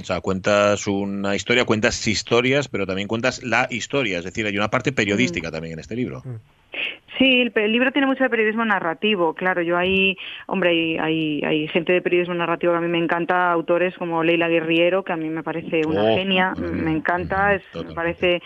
[0.00, 4.18] O sea, cuentas una historia, cuentas historias, pero también cuentas la historia.
[4.18, 6.22] Es decir, hay una parte periodística también en este libro.
[7.18, 9.62] Sí, el, el libro tiene mucho de periodismo narrativo, claro.
[9.62, 13.50] Yo ahí, hombre, hay, hay, hay gente de periodismo narrativo que a mí me encanta,
[13.50, 17.62] autores como Leila Guerriero, que a mí me parece una Oh, genia, me encanta, es,
[17.74, 18.40] me parece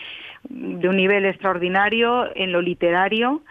[0.48, 3.42] de un nivel extraordinario en lo literario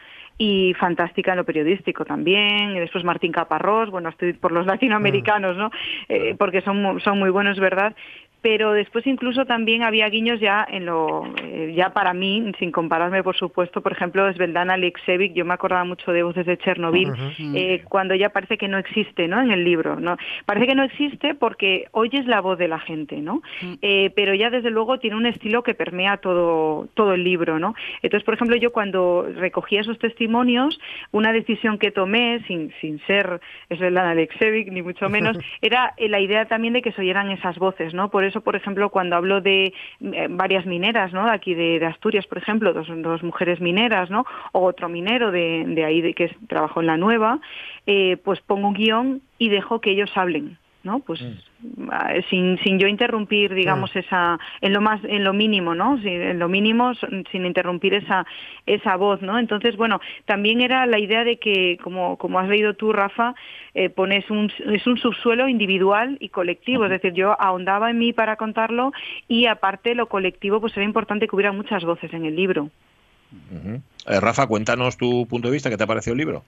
[0.44, 2.76] y fantástica en lo periodístico también.
[2.76, 5.70] Y después Martín Caparrós, bueno, estoy por los latinoamericanos, ¿no?
[6.10, 7.96] Eh, porque son, son muy buenos, ¿verdad?
[8.42, 13.24] Pero después incluso también había guiños ya en lo eh, ya para mí sin compararme
[13.24, 17.12] por supuesto por ejemplo Svetlana Alexievich yo me acordaba mucho de voces de Chernobyl
[17.56, 20.84] eh, cuando ya parece que no existe no en el libro no parece que no
[20.84, 23.42] existe porque oyes la voz de la gente no
[23.82, 27.76] Eh, pero ya desde luego tiene un estilo que permea todo todo el libro no
[28.02, 30.80] entonces por ejemplo yo cuando recogía esos testimonios
[31.12, 36.46] una decisión que tomé sin sin ser Svetlana Alexievich ni mucho menos era la idea
[36.46, 39.74] también de que se oyeran esas voces no por eso por ejemplo cuando hablo de
[40.02, 44.26] eh, varias mineras no aquí de, de Asturias por ejemplo dos, dos mujeres mineras no
[44.54, 47.40] o otro minero de, de ahí de que trabajó en la nueva
[47.86, 51.24] eh, pues pongo un guion y dejo que ellos hablen no pues
[51.92, 56.40] ah, sin, sin yo interrumpir digamos esa en lo más en lo mínimo no en
[56.40, 56.94] lo mínimo
[57.32, 58.26] sin interrumpir esa
[58.66, 62.74] esa voz no entonces bueno también era la idea de que como como has leído
[62.74, 63.36] tú Rafa
[63.74, 66.86] eh, pones un es un subsuelo individual y colectivo.
[66.86, 68.92] Es decir yo ahondaba en mí para contarlo
[69.28, 72.70] y aparte lo colectivo pues era importante que hubiera muchas voces en el libro.
[74.08, 76.44] Eh, Rafa, cuéntanos tu punto de vista, ¿qué te ha parecido el libro?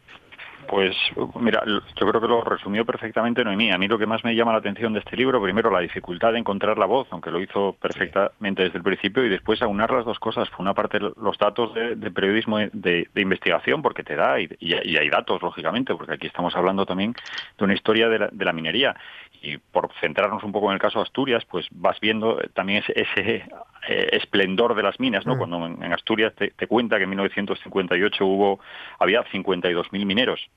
[0.73, 0.97] Pues
[1.39, 3.69] mira, yo creo que lo resumió perfectamente Noemí.
[3.69, 6.33] A mí lo que más me llama la atención de este libro, primero la dificultad
[6.33, 10.03] de encontrar la voz, aunque lo hizo perfectamente desde el principio, y después aunar las
[10.03, 10.49] dos cosas.
[10.49, 14.49] Por una parte, los datos de, de periodismo de, de investigación, porque te da, y,
[14.63, 17.13] hay datos, lógicamente, porque aquí estamos hablando también
[17.59, 18.95] de una historia de la, de la minería.
[19.43, 22.81] Y por centrarnos un poco en el caso de Asturias, pues vas viendo eh, también
[22.81, 23.45] ese, ese,
[23.89, 25.35] eh, esplendor de las minas, ¿no?
[25.35, 25.37] Mm.
[25.37, 28.59] Cuando en, en Asturias te, te cuenta que en 1958 hubo
[28.97, 30.49] había 52.000 mineros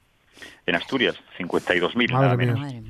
[0.66, 2.60] en Asturias, 52.000 nada Madre menos.
[2.60, 2.80] mía.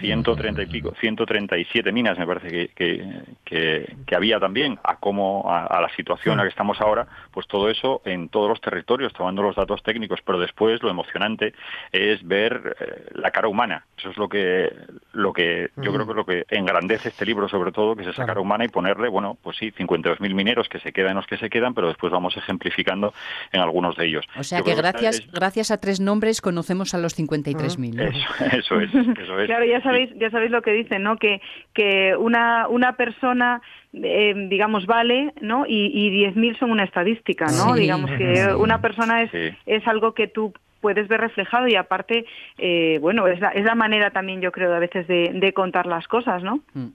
[0.00, 5.44] 130 y pico, 137 minas me parece que, que, que- que había también, a cómo,
[5.50, 8.60] a, a la situación en la que estamos ahora, pues todo eso en todos los
[8.60, 11.54] territorios, tomando los datos técnicos, pero después lo emocionante
[11.92, 13.84] es ver eh, la cara humana.
[13.98, 14.72] Eso es lo que,
[15.12, 18.08] lo que yo creo que es lo que engrandece este libro sobre todo, que es
[18.08, 21.36] esa cara humana y ponerle, bueno, pues sí, 52.000 mineros que se quedan los que
[21.38, 23.12] se quedan, pero después vamos ejemplificando
[23.52, 24.24] en algunos de ellos.
[24.38, 27.94] O sea Yo que gracias, es- gracias a tres nombres conocemos a los 53.000.
[27.94, 28.02] ¿no?
[28.02, 29.46] Eso, eso es, eso es.
[29.46, 31.16] Claro, ya sabéis, ya sabéis lo que dicen, ¿no?
[31.16, 31.40] Que,
[31.72, 33.60] que una, una persona,
[33.92, 35.64] eh, digamos, vale, ¿no?
[35.66, 37.74] Y, y 10.000 son una estadística, ¿no?
[37.74, 37.80] Sí.
[37.82, 39.56] Digamos que una persona es, Sí.
[39.66, 42.26] es algo que tú puedes ver reflejado y aparte,
[42.58, 45.86] eh, bueno, es la, es la manera también, yo creo, a veces de, de contar
[45.86, 46.60] las cosas, ¿no?
[46.74, 46.86] Mm,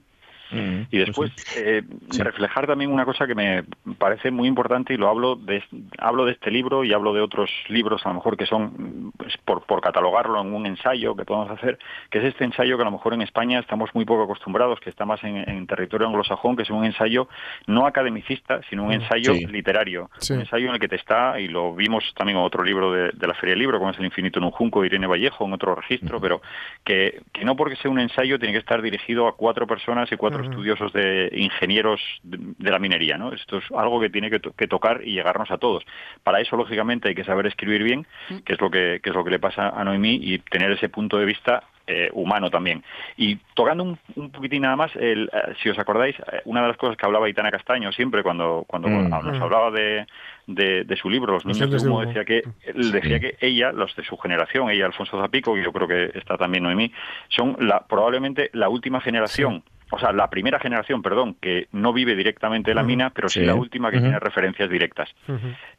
[0.90, 1.82] Y después, eh,
[2.18, 3.64] reflejar también una cosa que me
[3.98, 5.62] parece muy importante y lo hablo de,
[5.98, 9.36] hablo de este libro y hablo de otros libros a lo mejor que son, pues,
[9.44, 11.78] por, por catalogarlo en un ensayo que podemos hacer,
[12.10, 14.90] que es este ensayo que a lo mejor en España estamos muy poco acostumbrados, que
[14.90, 17.28] está más en, en territorio anglosajón, que es un ensayo
[17.66, 19.46] no academicista, sino un ensayo Sí.
[19.46, 20.10] literario.
[20.30, 23.10] Un ensayo en el que te está, y lo vimos también en otro libro de,
[23.12, 25.44] de la Feria del Libro, como es El infinito en un junco de Irene Vallejo,
[25.46, 26.42] en otro registro, pero
[26.84, 30.16] que, que no porque sea un ensayo tiene que estar dirigido a cuatro personas y
[30.16, 33.16] cuatro estudiosos de ingenieros de, de la minería.
[33.18, 33.32] ¿no?
[33.32, 35.84] Esto es algo que tiene que, to- que tocar y llegarnos a todos.
[36.22, 38.06] Para eso, lógicamente, hay que saber escribir bien,
[38.44, 40.88] que es lo que, que es lo que le pasa a Noemí, y tener ese
[40.88, 42.84] punto de vista eh, humano también.
[43.16, 46.68] Y tocando un, un poquitín nada más, el, eh, si os acordáis, eh, una de
[46.68, 49.08] las cosas que hablaba Itana Castaño siempre cuando, cuando Mm.
[49.08, 49.42] nos Mm.
[49.42, 50.06] hablaba de,
[50.46, 52.06] de, de su libro, Los niños de humo, humo.
[52.06, 55.88] decía que decía que ella, los de su generación, ella Alfonso Zapico, y yo creo
[55.88, 56.92] que está también Noemí,
[57.28, 59.64] son la, probablemente la última generación.
[59.94, 63.40] O sea, la primera generación, perdón, que no vive directamente de la mina, pero sí,
[63.40, 63.46] Sí.
[63.46, 65.14] la última que tiene referencias directas.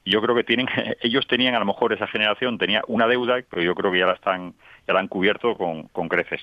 [0.05, 0.67] Yo creo que tienen,
[1.01, 4.05] ellos tenían a lo mejor esa generación tenía una deuda, pero yo creo que ya
[4.05, 4.53] la están,
[4.87, 6.41] ya la han cubierto con, con creces.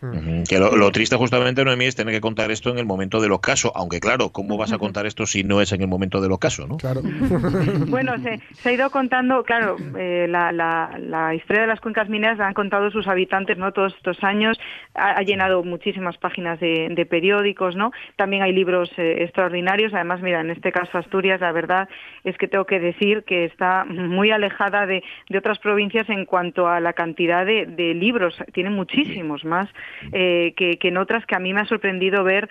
[0.00, 3.20] Ujú, Que lo, lo triste justamente, Noemí, es tener que contar esto en el momento
[3.20, 6.20] del ocaso, aunque claro, ¿cómo vas a contar esto si no es en el momento
[6.20, 6.76] del ocaso, no?
[6.76, 7.00] Claro.
[7.88, 12.08] Bueno, se, se ha ido contando, claro, eh, la, la, la historia de las cuencas
[12.08, 13.72] mineras la han contado sus habitantes, ¿no?
[13.72, 14.58] Todos estos años,
[14.94, 17.92] ha, ha llenado muchísimas páginas de, de periódicos, ¿no?
[18.16, 19.94] También hay libros eh, extraordinarios.
[19.94, 21.88] Además, mira, en este caso Asturias, la verdad
[22.24, 26.68] es que tengo que decir que está muy alejada de, de otras provincias en cuanto
[26.68, 28.36] a la cantidad de, de libros.
[28.52, 29.68] Tiene muchísimos más
[30.12, 32.48] eh, que, que en otras que a mí me ha sorprendido ver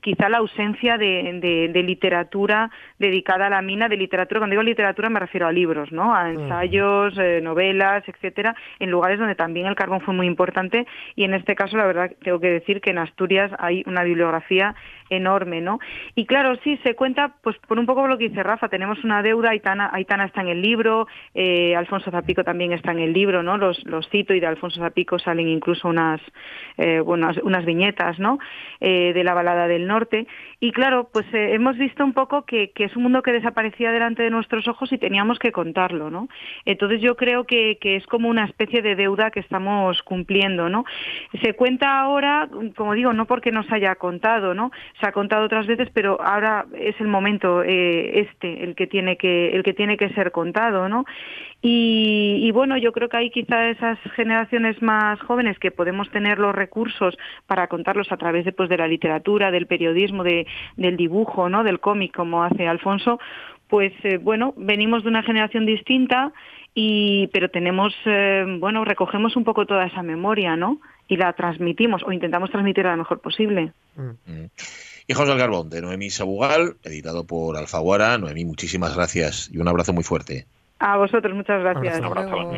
[0.00, 4.62] quizá la ausencia de, de- de literatura dedicada a la mina, de literatura, cuando digo
[4.62, 6.14] literatura me refiero a libros, ¿no?
[6.14, 11.24] A ensayos, eh, novelas, etcétera, en lugares donde también el carbón fue muy importante y
[11.24, 14.74] en este caso la verdad tengo que decir que en Asturias hay una bibliografía
[15.10, 15.78] enorme, ¿no?
[16.14, 19.22] Y claro, sí, se cuenta pues por un poco lo que dice Rafa, tenemos una
[19.22, 23.42] deuda, Aitana, Aitana está en el libro, eh, Alfonso Zapico también está en el libro,
[23.42, 23.56] ¿no?
[23.56, 26.20] Los, los cito y de Alfonso Zapico salen incluso unas,
[26.76, 28.38] eh, bueno, unas, viñetas, ¿no?
[28.80, 30.26] Eh, de la balada del norte.
[30.60, 33.92] Y claro, pues eh, hemos visto un poco que, que es un mundo que desaparecía
[33.92, 36.28] delante de nuestros ojos y teníamos que contarlo, ¿no?
[36.64, 40.84] Entonces yo creo que, que es como una especie de deuda que estamos cumpliendo, ¿no?
[41.42, 44.70] Se cuenta ahora, como digo, no porque nos haya contado, ¿no?
[45.00, 49.16] Se ha contado otras veces, pero ahora es el momento eh, este el que tiene
[49.16, 51.04] que el que tiene que ser contado, ¿no?
[51.60, 56.38] Y, y bueno, yo creo que hay quizá esas generaciones más jóvenes que podemos tener
[56.38, 60.96] los recursos para contarlos a través de, pues, de la literatura, del periodismo, de, del
[60.96, 61.62] dibujo, ¿no?
[61.62, 63.20] Del cómic, como hace Alfonso,
[63.68, 66.32] pues eh, bueno, venimos de una generación distinta
[66.74, 72.02] y pero tenemos eh, bueno recogemos un poco toda esa memoria no y la transmitimos
[72.04, 73.72] o intentamos transmitirla lo mejor posible
[75.10, 78.18] Hijos del Carbón, de Noemí Sabugal, editado por Alfaguara.
[78.18, 80.46] Noemí, muchísimas gracias y un abrazo muy fuerte.
[80.80, 82.52] A vosotros muchas gracias Un abrazo,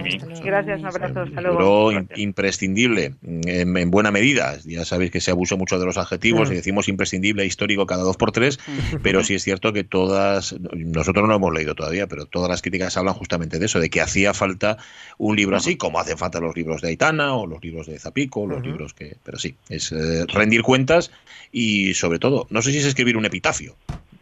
[0.45, 4.57] gracias un abrazo hasta luego imprescindible, en, en buena medida.
[4.67, 6.53] Ya sabéis que se abusa mucho de los adjetivos Mm.
[6.53, 8.59] y decimos imprescindible e histórico cada dos por tres,
[9.03, 12.63] pero sí es cierto que todas, nosotros no lo hemos leído todavía, pero todas las
[12.63, 14.77] críticas hablan justamente de eso, de que hacía falta
[15.19, 18.47] un libro así, como hacen falta los libros de Aitana o los libros de Zapico,
[18.47, 19.17] los libros que...
[19.25, 21.11] Pero sí, es eh, rendir cuentas
[21.53, 23.77] y sobre todo, no sé si es escribir un epitafio.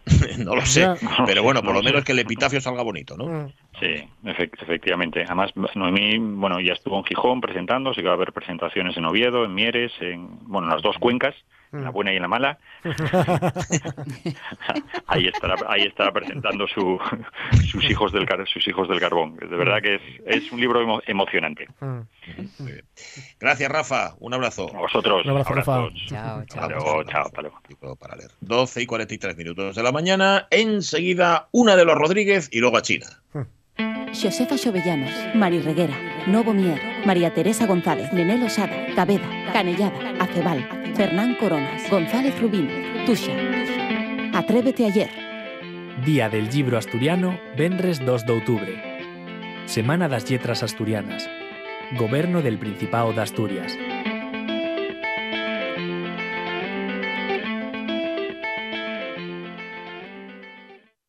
[0.38, 0.96] no lo sé, Ya.
[1.26, 3.52] pero bueno, por lo menos que el epitafio salga bonito, ¿no?
[3.80, 3.86] Sí,
[4.24, 5.22] efect- efectivamente.
[5.24, 9.04] Además, Noemí, bueno, ya estuvo en Gijón presentando, sí que va a haber presentaciones en
[9.04, 11.34] Oviedo, en Mieres, en, bueno, en las dos cuencas,
[11.72, 12.58] en la buena y en la mala.
[15.06, 16.98] ahí estará, ahí estará presentando su,
[17.70, 19.36] sus hijos del car- sus hijos del carbón.
[19.36, 21.68] De verdad que es, es un libro emo- emocionante.
[21.80, 22.84] Muy bien.
[23.38, 24.14] Gracias, Rafa.
[24.20, 24.70] Un abrazo.
[24.74, 25.24] A vosotros.
[25.24, 25.88] Un abrazo, Rafa.
[26.06, 27.96] Chao, Hasta luego, chao, hasta luego.
[27.96, 28.30] Para leer.
[28.40, 30.46] 12 y 43 minutos de la mañana.
[30.50, 33.06] Enseguida, una de los Rodríguez y luego a China.
[34.12, 35.94] Josefa Xovellanos, Mari Reguera,
[36.26, 40.66] Novo Mier, María Teresa González, Nenel Osada, Cabeda, Canellada, Acebal,
[40.96, 42.68] Fernán Coronas, González Rubín,
[43.06, 43.32] Tuxa.
[44.32, 45.10] Atrévete ayer.
[46.04, 48.72] Día del Libro Asturiano, Venres 2 de outubro.
[49.66, 51.28] Semana das Letras Asturianas.
[51.98, 53.76] Goberno del Principado de Asturias.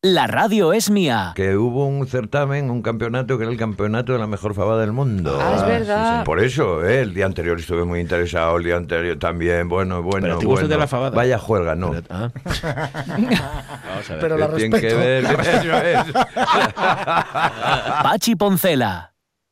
[0.02, 1.32] La radio es mía.
[1.34, 4.92] Que hubo un certamen, un campeonato que era el campeonato de la mejor fabada del
[4.92, 5.38] mundo.
[5.38, 6.24] Ah, es verdad.
[6.24, 7.02] Por eso, ¿eh?
[7.02, 10.68] el día anterior estuve muy interesado, el día anterior también, bueno, bueno, Pero bueno.
[10.68, 11.14] de la fabada.
[11.14, 11.92] Vaya juega, no.
[12.08, 12.30] Ah.
[12.64, 15.68] Vamos a ver, Pero ¿qué la tiene que respeto.
[15.68, 15.96] ver?
[15.96, 16.12] Eso es.
[18.02, 19.09] Pachi Poncela.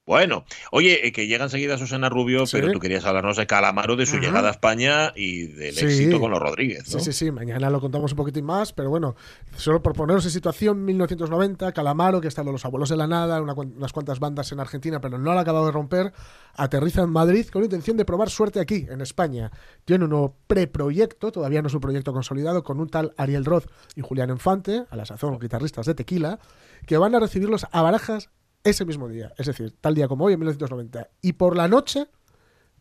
[0.09, 4.07] Bueno, oye, eh, que llega enseguida Susana Rubio, pero tú querías hablarnos de Calamaro, de
[4.07, 5.85] su llegada a España y del Sí.
[5.85, 6.99] éxito con los Rodríguez, ¿no?
[6.99, 9.17] Sí, sí, sí, mañana lo contamos un poquitín más, pero bueno,
[9.55, 13.43] solo por poneros en situación, 1990, Calamaro, que está de los abuelos de la nada,
[13.43, 16.15] una unas cuantas bandas en Argentina, pero no la ha acabado de romper,
[16.55, 19.53] aterriza en Madrid con la intención de probar suerte aquí, en España.
[19.85, 23.67] Tiene un nuevo preproyecto, todavía no es un proyecto consolidado, con un tal Ariel Roth
[23.95, 26.39] y Julián Infante, a la sazón guitarristas de Tequila,
[26.87, 28.31] que van a recibirlos a Barajas
[28.69, 31.09] ese mismo día, es decir, tal día como hoy, en 1990.
[31.23, 32.07] Y por la noche,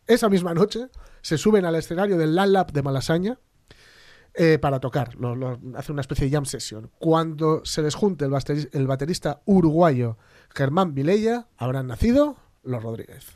[0.06, 0.88] esa misma noche,
[1.22, 3.38] se suben al escenario del Lab de Malasaña,
[4.34, 5.16] eh, para tocar.
[5.16, 6.90] Lo, una especie de jam session.
[6.98, 10.16] Cuando se les junte el, basteri- el baterista uruguayo
[10.54, 13.26] Germán Vilella, habrán nacido los Rodríguez.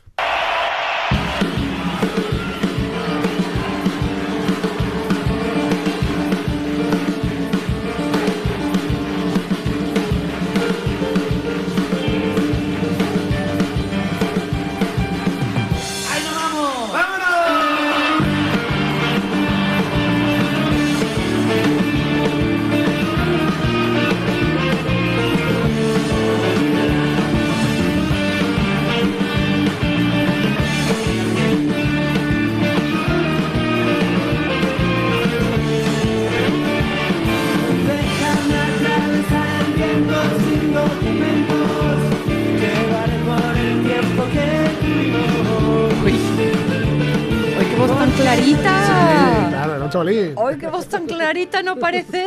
[48.35, 49.47] Clarita!
[49.49, 50.35] claro, era un chavalín.
[50.37, 52.25] ¡Ay, qué voz tan clarita no parece!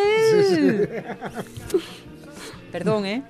[2.72, 3.22] Perdón, ¿eh?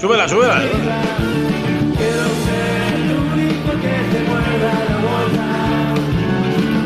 [0.00, 0.60] Súbela, súbela.
[0.60, 5.48] Quiero ser el único que te mueva la boca.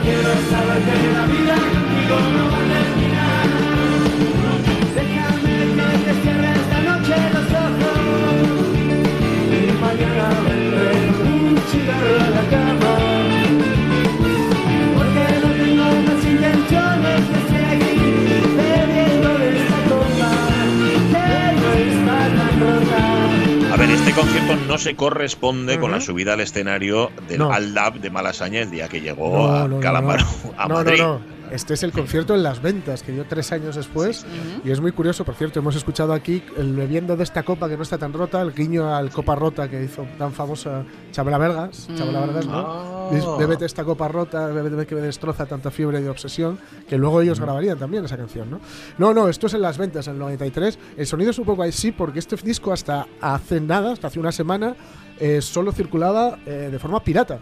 [0.02, 2.57] Quiero saber que la vida contigo no
[24.18, 27.52] concierto no se corresponde con la subida al escenario del No.
[27.52, 30.24] Al Lab de Malasaña el día que llegó No, a no, Calamaro
[30.56, 31.02] a Madrid.
[31.50, 34.26] Este es el concierto en las ventas que dio tres años después.
[34.64, 37.76] Y es muy curioso, por cierto, hemos escuchado aquí el bebiendo de esta copa que
[37.76, 41.88] no está tan rota, el guiño al copa rota que hizo tan famosa Chabela Vergas.
[41.96, 42.20] Chabela.
[42.26, 43.10] Vergas, ¿no?
[43.10, 46.58] Dice, Bébete esta copa rota, bébete que me destroza tanta fiebre de obsesión,
[46.88, 48.60] que luego ellos grabarían también esa canción, ¿no?
[48.98, 50.78] No, no, esto es en las ventas, en el 93.
[50.96, 54.32] El sonido es un poco así porque este disco hasta hace nada, hasta hace una
[54.32, 54.76] semana,
[55.18, 57.40] eh, solo circulaba eh, de forma pirata.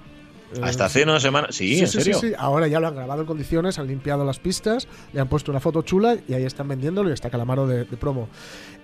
[0.54, 1.48] Eh, Hasta hace una semana.
[1.50, 2.18] Sí, en serio.
[2.18, 5.50] Sí, Ahora ya lo han grabado en condiciones, han limpiado las pistas, le han puesto
[5.50, 8.28] una foto chula y ahí están vendiéndolo y está Calamaro de, de promo.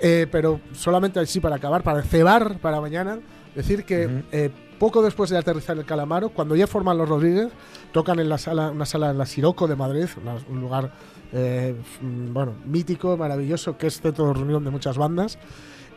[0.01, 3.21] Eh, pero solamente así para acabar, para cebar para mañana,
[3.55, 7.49] decir que eh, poco después de aterrizar el Calamaro, cuando ya forman los Rodríguez,
[7.93, 10.07] tocan en la sala, una sala en la Siroco de Madrid,
[10.49, 10.93] un lugar
[11.33, 15.39] eh, bueno, mítico, maravilloso, que es centro de reunión de muchas bandas.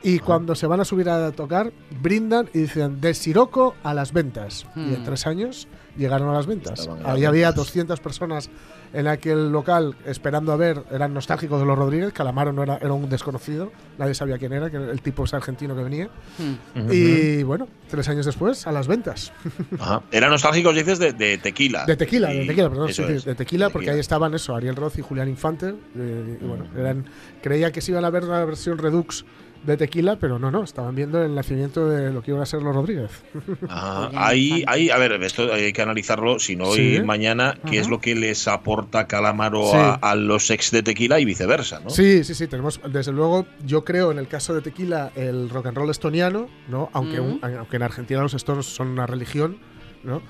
[0.04, 4.14] Y cuando se van a subir a tocar, brindan y dicen de Siroco a las
[4.14, 4.66] ventas.
[4.76, 5.04] Y en Hmm.
[5.06, 6.88] tres años llegaron a las ventas.
[7.04, 7.56] Había ventas.
[7.56, 8.50] 200 personas
[8.94, 12.14] en aquel local esperando a ver, eran nostálgicos de los Rodríguez.
[12.14, 15.76] Calamaro no era, era un desconocido, nadie sabía quién era, que el tipo es argentino
[15.76, 16.10] que venía.
[16.38, 16.90] Hmm.
[16.92, 19.34] Y bueno, tres años después, a las ventas.
[19.80, 20.04] Ajá.
[20.12, 21.86] Eran nostálgicos, dices, de, de tequila.
[21.86, 23.94] De tequila, de tequila, perdón, sí, de tequila, porque Tequila.
[23.94, 25.74] ahí estaban eso, Ariel Roth y Julián Infante.
[25.96, 27.06] eh, y bueno, eran,
[27.42, 29.26] creía que se iban a ver una versión redux
[29.65, 32.62] de tequila, pero no, no, estaban viendo el nacimiento de lo que iban a ser
[32.62, 33.10] los Rodríguez.
[33.69, 34.10] Ajá.
[34.13, 36.97] Ahí, ahí, a ver, esto hay que analizarlo, si no Sí.
[36.97, 39.78] hoy mañana, qué es lo que les aporta Calamaro Sí.
[39.78, 41.89] a, a los ex de tequila y viceversa, ¿no?
[41.89, 45.67] Sí, sí, sí, tenemos, desde luego, yo creo en el caso de Tequila, el rock
[45.67, 46.89] and roll estoniano, ¿no?
[46.93, 49.58] Aunque, un- aunque en Argentina los Stones son una religión,
[50.04, 50.21] ¿no?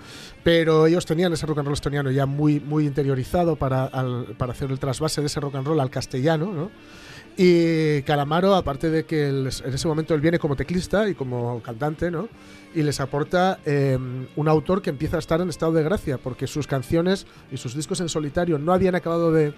[0.44, 4.54] Pero ellos tenían ese rock and roll estoniano ya muy, muy interiorizado para, al- para
[4.54, 6.72] hacer el trasvase de ese rock and roll al castellano, ¿no?
[7.38, 12.10] Y Calamaro, aparte de que en ese momento él viene como teclista y como cantante,
[12.10, 12.30] ¿no?
[12.74, 13.98] Y les aporta eh,
[14.36, 17.76] un autor que empieza a estar en estado de gracia, porque sus canciones y sus
[17.76, 19.54] discos en solitario no habían acabado de,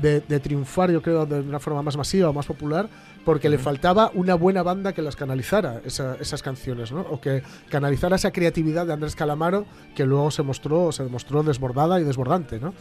[0.00, 2.88] de- de triunfar, yo creo, de una forma más masiva o más popular,
[3.24, 7.00] porque le faltaba una buena banda que las canalizara, esa- esas canciones, ¿no?
[7.02, 12.00] O que canalizara esa creatividad de Andrés Calamaro, que luego se mostró, se demostró desbordada
[12.00, 12.74] y desbordante, ¿no?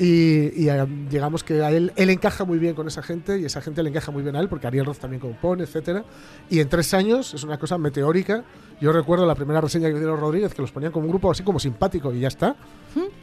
[0.00, 3.44] Y, y, eh, digamos que a él, él encaja muy bien con esa gente y
[3.46, 6.04] esa gente le encaja muy bien a él, porque Ariel Roth también compone, etcétera.
[6.48, 8.44] Y en tres años es una cosa meteórica.
[8.80, 11.42] Yo recuerdo la primera reseña que dieron Rodríguez, que los ponían como un grupo así
[11.42, 12.54] como simpático y ya está.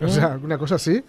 [0.02, 1.02] O sea, una cosa así.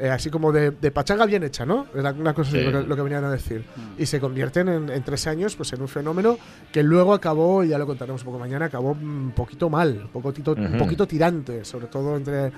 [0.00, 1.86] Eh, así como de, de pachanga bien hecha, ¿no?
[1.94, 2.70] Era una cosa así Sí.
[2.70, 3.64] lo, que, lo que venían a decir.
[3.98, 6.38] Y se convierten en, en tres años pues en un fenómeno
[6.72, 10.22] que luego acabó, y ya lo contaremos un poco mañana, acabó un poquito mal, un
[10.22, 12.50] poquito, un poquito tirante, sobre todo entre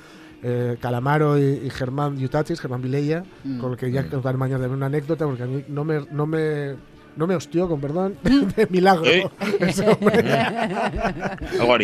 [0.45, 3.59] eh, Calamaro y, y Germán Yutatis, Germán Vilella, Mm.
[3.61, 6.75] con el que ya contaré mañana una anécdota, porque a mí no me, no me,
[7.17, 9.05] no me hostió, con perdón, de milagro.
[9.07, 9.29] ¿Eh?
[9.61, 9.85] ese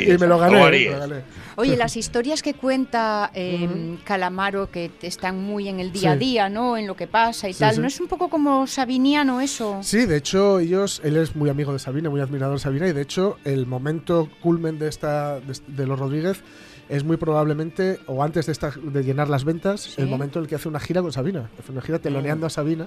[0.06, 0.54] y me lo gané.
[0.56, 0.94] algo me harías.
[0.94, 1.22] lo gané.
[1.56, 6.18] Oye, las historias que cuenta eh, Calamaro, que están muy en el día a Sí.
[6.20, 6.76] día, ¿no?
[6.76, 7.80] En lo que pasa y Sí, tal, sí.
[7.80, 9.78] ¿no es un poco como sabiniano eso?
[9.82, 12.92] Sí, de hecho, ellos, él es muy amigo de Sabina, muy admirador de Sabina, y
[12.92, 16.42] de hecho, el momento culmen de esta de, de los Rodríguez
[16.88, 20.48] es muy probablemente, o antes de, esta, de llenar las ventas, el momento en el
[20.48, 21.50] que hace una gira con Sabina.
[21.58, 22.86] Hace una gira teloneando a Sabina,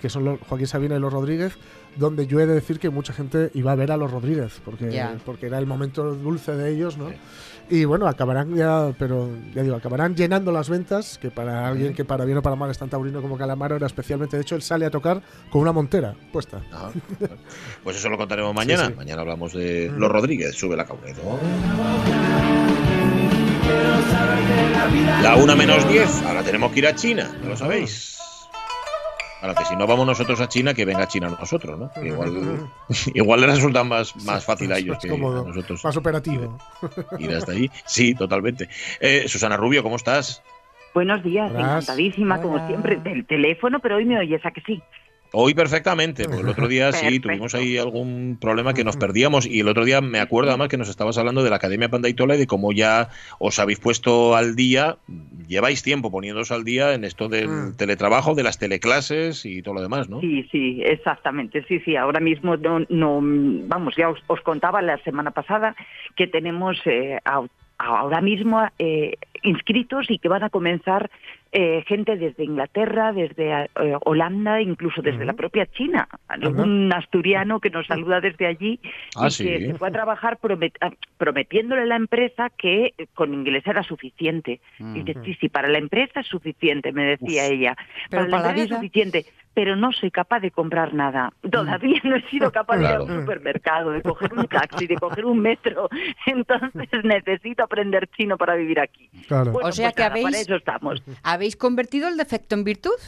[0.00, 1.54] que son los, Joaquín Sabina y los Rodríguez,
[1.96, 5.04] donde yo he de decir que mucha gente iba a ver a los Rodríguez, porque,
[5.24, 7.10] porque era el momento dulce de ellos, ¿no?
[7.70, 12.02] Y bueno, acabarán ya, pero ya digo, acabarán llenando las ventas, que para alguien que
[12.04, 14.62] para bien o para mal es tan taurino como Calamaro era especialmente, de hecho, él
[14.62, 15.20] sale a tocar
[15.50, 16.62] con una montera puesta.
[16.72, 16.90] Ah,
[17.84, 18.86] Pues eso lo contaremos mañana.
[18.86, 18.96] Sí, sí.
[18.96, 21.20] Mañana hablamos de los Rodríguez, sube la Caunedo.
[25.22, 28.18] La una menos 10, ahora tenemos que ir a China, ya lo sabéis.
[29.40, 31.92] Ahora que si no vamos nosotros a China, que venga China a nosotros, ¿no?
[31.92, 32.68] Que Igual,
[33.14, 36.58] igual les resulta más, más fácil a ellos Más que cómodo, a nosotros más operativo.
[37.18, 37.70] ir hasta ahí.
[37.86, 38.68] Sí, totalmente.
[39.00, 40.42] Eh, Susana Rubio, ¿cómo estás?
[40.94, 41.60] Buenos días, Hola.
[41.60, 44.82] encantadísima, como siempre, del teléfono, pero hoy me oyes a que sí.
[45.32, 49.60] Hoy perfectamente, pues el otro día sí tuvimos ahí algún problema que nos perdíamos y
[49.60, 52.38] el otro día me acuerdo además que nos estabas hablando de la Academia Pandaitola y
[52.38, 54.96] de cómo ya os habéis puesto al día,
[55.46, 57.76] lleváis tiempo poniéndoos al día en esto del Mm.
[57.76, 60.20] teletrabajo, de las teleclases y todo lo demás, ¿no?
[60.20, 61.64] Sí, sí, exactamente.
[61.68, 65.76] Sí, sí, ahora mismo no, no vamos, ya os, os contaba la semana pasada
[66.16, 67.18] que tenemos eh,
[67.78, 71.10] ahora mismo eh, inscritos y que van a comenzar
[71.52, 73.68] eh, gente desde Inglaterra, desde eh,
[74.04, 76.08] Holanda, incluso desde la propia China.
[76.28, 78.80] Algún asturiano que nos saluda desde allí
[79.16, 79.44] Ah, y sí.
[79.44, 83.82] que se fue a trabajar promet- ah, prometiéndole a la empresa que con inglés era
[83.82, 84.60] suficiente.
[84.78, 87.76] Y dice, sí, sí, para la empresa es suficiente, me decía ella.
[88.10, 88.64] Pero para para la la empresa vida.
[88.64, 91.32] es suficiente, pero no soy capaz de comprar nada.
[91.50, 94.96] Todavía no he sido capaz de ir a un supermercado, de coger un taxi, de
[94.96, 95.88] coger un metro.
[96.26, 96.70] Entonces
[97.04, 99.10] necesito aprender chino para vivir aquí.
[99.26, 99.52] Claro.
[99.52, 101.02] Bueno, o sea pues que nada, para habéis, eso estamos.
[101.22, 102.98] habéis convertido el defecto en virtud.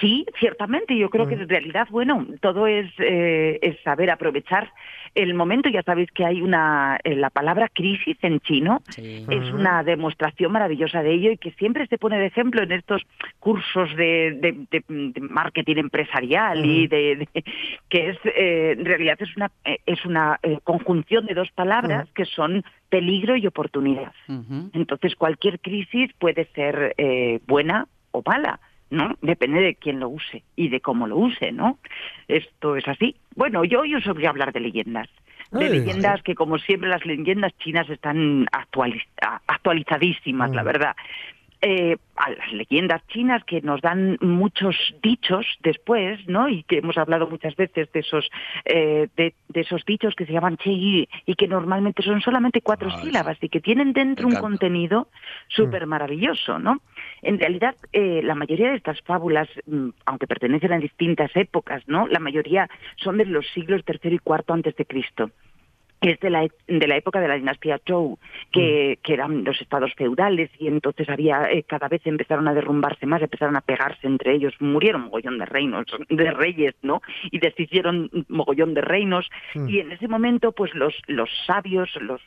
[0.00, 0.96] Sí, ciertamente.
[0.96, 4.72] Yo creo que en realidad, bueno, todo es, eh, es saber aprovechar
[5.14, 5.68] el momento.
[5.68, 8.82] Ya sabéis que hay una, eh, la palabra crisis en chino
[9.30, 13.02] es una demostración maravillosa de ello y que siempre se pone de ejemplo en estos
[13.40, 17.44] cursos de, de- de- de marketing empresarial y de, de-
[17.90, 22.08] que es eh, en realidad es una eh, es una eh, conjunción de dos palabras
[22.14, 24.12] que son peligro y oportunidad.
[24.72, 28.60] Entonces cualquier crisis puede ser eh, buena o mala.
[28.90, 29.16] ¿No?
[29.22, 31.78] Depende de quién lo use y de cómo lo use, ¿no?
[32.28, 33.16] Esto es así.
[33.34, 35.08] Bueno, yo hoy os voy a hablar de leyendas.
[35.50, 35.70] De Ay.
[35.70, 39.06] leyendas que, como siempre, las leyendas chinas están actualiz-
[39.46, 40.96] actualizadísimas, la verdad.
[41.66, 46.46] Eh, a las leyendas chinas que nos dan muchos dichos después, ¿no?
[46.46, 48.30] Y que hemos hablado muchas veces de esos
[48.66, 52.90] eh, de, de esos dichos que se llaman Chei y que normalmente son solamente cuatro
[52.98, 55.08] sílabas y que tienen dentro un contenido
[55.48, 56.82] súper maravilloso, ¿no?
[57.22, 62.06] En realidad, eh, la mayoría de estas fábulas, mm, aunque pertenecen a distintas épocas, ¿no?
[62.08, 65.30] La mayoría son de los siglos tercero y cuarto antes de Cristo
[66.10, 68.18] es de la, de la época de la dinastía Zhou,
[68.52, 73.06] que, que eran los estados feudales y entonces había eh, cada vez empezaron a derrumbarse
[73.06, 77.02] más, empezaron a pegarse entre ellos, murieron mogollón de reinos, de reyes, ¿no?
[77.30, 79.68] Y deshicieron mogollón de reinos Mm.
[79.68, 82.20] y en ese momento pues los, los sabios, los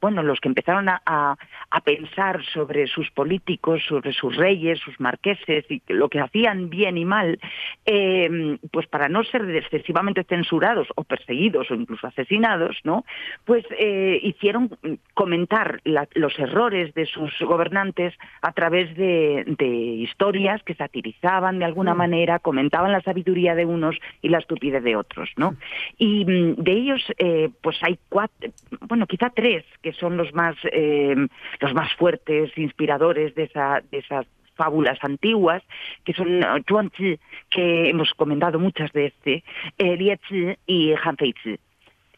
[0.00, 1.36] bueno, los que empezaron a, a,
[1.70, 6.96] a pensar sobre sus políticos, sobre sus reyes, sus marqueses y lo que hacían bien
[6.98, 7.38] y mal,
[7.86, 13.04] eh, pues para no ser excesivamente censurados o perseguidos o incluso asesinados, ¿no?
[13.44, 14.70] Pues eh, hicieron
[15.14, 21.64] comentar la- los errores de sus gobernantes a través de, de historias que satirizaban de
[21.64, 25.54] alguna manera, comentaban la sabiduría de unos y la estupidez de otros, ¿no?
[25.98, 28.50] Y mm, de ellos, eh, pues hay cuatro,
[28.80, 31.14] bueno, quizá tres que son los más, eh,
[31.60, 35.62] los más fuertes, inspiradores de esa, de esas fábulas antiguas,
[36.04, 37.18] que son eh, Zhuangzi,
[37.50, 39.42] que hemos comentado muchas veces,
[39.78, 41.16] eh, Liezi y Han.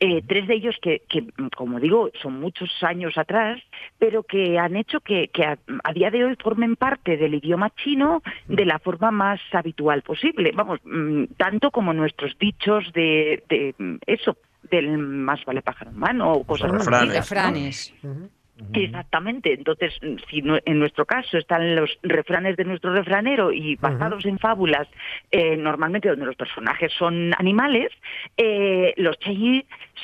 [0.00, 1.24] Eh, tres de ellos que, que,
[1.56, 3.62] como digo, son muchos años atrás,
[3.98, 7.70] pero que han hecho que, que a, a día de hoy formen parte del idioma
[7.76, 10.50] chino de la forma más habitual posible.
[10.52, 14.36] Vamos, mm, tanto como nuestros dichos de, de, mm, eso,
[14.70, 18.10] del más vale pájaro en mano o cosas parecidas, refranes, ¿no?
[18.10, 18.43] Refranes.
[18.72, 19.52] Exactamente.
[19.52, 19.94] Entonces,
[20.30, 24.86] si no- en nuestro caso están los refranes de nuestro refranero y basados en fábulas,
[25.30, 27.90] eh, normalmente donde los personajes son animales,
[28.36, 29.18] eh, los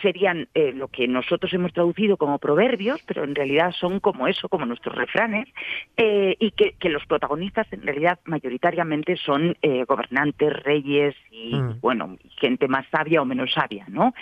[0.02, 4.48] serían eh, lo que nosotros hemos traducido como proverbios, pero en realidad son como eso,
[4.48, 5.48] como nuestros refranes,
[5.96, 11.80] eh, y que, que los protagonistas en realidad mayoritariamente son eh, gobernantes, reyes y, Mm.
[11.80, 14.14] bueno, gente más sabia o menos sabia, ¿no?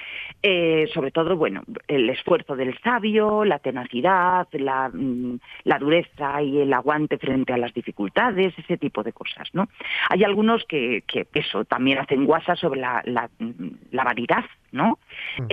[0.94, 6.72] Sobre todo, bueno, el esfuerzo del sabio, la tenacidad, la, mm, la dureza y el
[6.72, 9.68] aguante frente a las dificultades, ese tipo de cosas, ¿no?
[10.08, 14.98] Hay algunos que, que eso, también hacen guasa sobre la, la, mm, la vanidad, ¿no?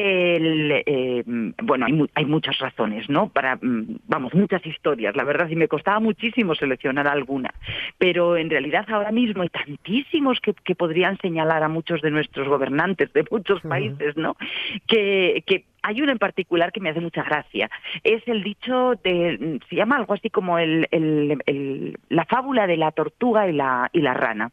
[0.07, 1.23] El, eh,
[1.63, 3.29] bueno, hay, mu- hay muchas razones, ¿no?
[3.29, 7.53] Para, mm, vamos, muchas historias, la verdad, y me costaba muchísimo seleccionar alguna,
[7.97, 12.47] pero en realidad ahora mismo hay tantísimos que, que podrían señalar a muchos de nuestros
[12.47, 14.35] gobernantes de muchos países, ¿no?
[14.87, 17.69] Que, que hay uno en particular que me hace mucha gracia.
[18.03, 22.77] Es el dicho de, se llama algo así como el, el- el- la fábula de
[22.77, 24.51] la tortuga y la, y la rana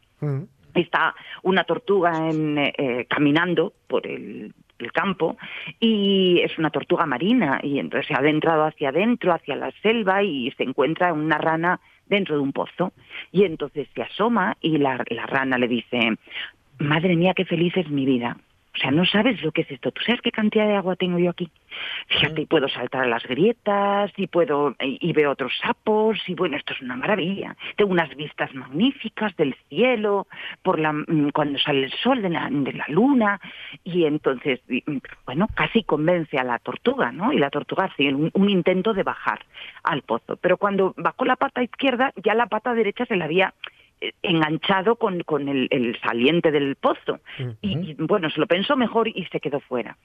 [0.75, 4.53] está una tortuga en, eh, caminando por el,
[4.83, 5.37] el campo
[5.79, 10.23] y es una tortuga marina y entonces se ha adentrado hacia adentro, hacia la selva
[10.23, 12.93] y se encuentra una rana dentro de un pozo
[13.31, 16.17] y entonces se asoma y la, la rana le dice,
[16.79, 18.37] madre mía, qué feliz es mi vida.
[18.75, 19.91] O sea, no sabes lo que es esto.
[19.91, 21.49] ¿Tú sabes qué cantidad de agua tengo yo aquí?
[22.07, 26.57] Fíjate, y puedo saltar a las grietas, y puedo y, veo otros sapos, y bueno,
[26.57, 27.55] esto es una maravilla.
[27.75, 30.27] Tengo unas vistas magníficas del cielo,
[30.63, 33.39] por la mm, cuando sale el sol de la, de la luna,
[33.83, 37.31] y entonces, y, mm, bueno, casi convence a la tortuga, ¿no?
[37.31, 39.45] Y la tortuga hace un, un intento de bajar
[39.83, 40.37] al pozo.
[40.37, 43.53] Pero cuando bajó la pata izquierda, ya la pata derecha se la había
[44.21, 47.19] enganchado con, con el, el saliente del pozo.
[47.61, 49.97] Y, y, bueno, se lo pensó mejor y se quedó fuera.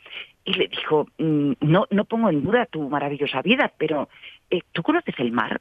[0.45, 4.09] Y le dijo, "Mm, no, no pongo en duda tu maravillosa vida, pero
[4.51, 5.61] eh, ¿tú conoces el mar?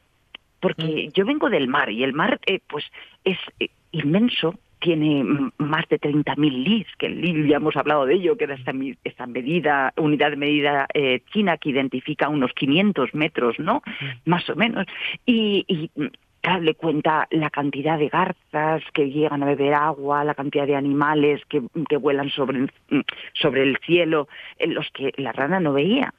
[0.59, 2.85] Porque yo vengo del mar y el mar eh, pues
[3.23, 8.05] es eh, inmenso, tiene mm, más de 30.000 lis, que el lis ya hemos hablado
[8.05, 8.73] de ello, que era esta,
[9.03, 13.81] esta medida, unidad de medida eh, china que identifica unos 500 metros, ¿no?
[14.25, 14.85] Más o menos.
[15.25, 16.07] Y, y, mm,
[16.47, 20.77] claro, le cuenta la cantidad de garzas que llegan a beber agua, la cantidad de
[20.77, 23.01] animales que, que vuelan sobre, mm,
[23.33, 26.13] sobre el cielo, en los que la rana no veía.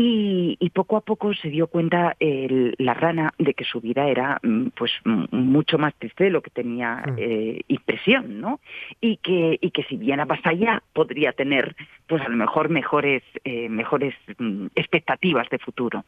[0.00, 4.06] Y, y poco a poco se dio cuenta el- la rana de que su vida
[4.06, 4.92] era mm, pues
[5.32, 8.60] mucho más triste de lo que tenía eh, impresión, ¿no?
[9.00, 11.74] Y que, y que si bien más allá podría tener
[12.06, 16.04] pues a lo mejor mejores, eh, mejores mm, expectativas de futuro.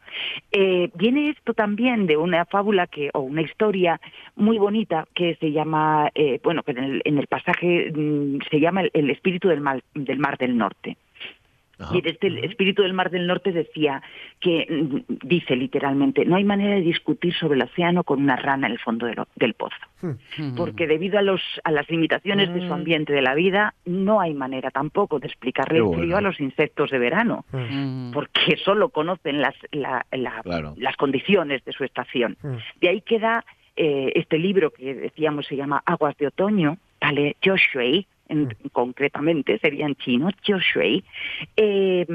[0.53, 3.99] Eh, viene esto también de una fábula que, o una historia
[4.37, 8.59] muy bonita que se llama, eh, bueno, que en el, en el pasaje mm, se
[8.61, 10.95] llama el, el espíritu del, mal- del mar del norte.
[11.93, 14.01] Y en este el espíritu del Mar del Norte decía
[14.39, 18.67] que, mm, dice literalmente, no hay manera de discutir sobre el océano con una rana
[18.67, 19.05] en el fondo
[19.35, 19.75] del, pozo.
[20.57, 24.33] Porque debido a, los, a las limitaciones de su ambiente de la vida, no hay
[24.33, 27.45] manera tampoco de explicarle el frío a los insectos de verano,
[28.13, 30.73] porque solo conocen las, la- la- Claro.
[30.77, 32.37] las condiciones de su estación.
[32.79, 38.05] De ahí queda eh, este libro que decíamos se llama Aguas de Otoño, Tale Joshui,
[38.31, 41.03] en- concretamente sería en chino, Joshui,
[41.57, 42.05] eh,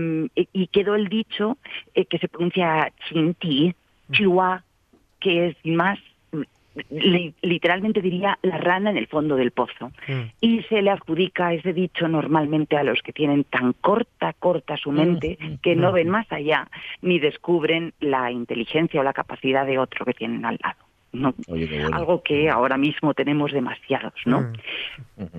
[0.53, 1.57] y- quedó el dicho
[1.95, 3.75] eh, que se pronuncia Chinti,
[4.13, 4.63] Chihuahua,
[5.21, 5.99] que es más,
[6.91, 9.93] li- literalmente diría la rana en el fondo del pozo.
[10.41, 14.93] Y se le adjudica ese dicho normalmente a los que tienen tan corta, corta su
[14.93, 16.69] mente que no ven más allá
[17.03, 20.77] ni descubren la inteligencia o la capacidad de otro que tienen al lado.
[21.21, 21.35] ¿No?
[21.49, 21.97] Oye, qué bueno.
[21.97, 24.53] Algo que ahora mismo tenemos demasiados, ¿no?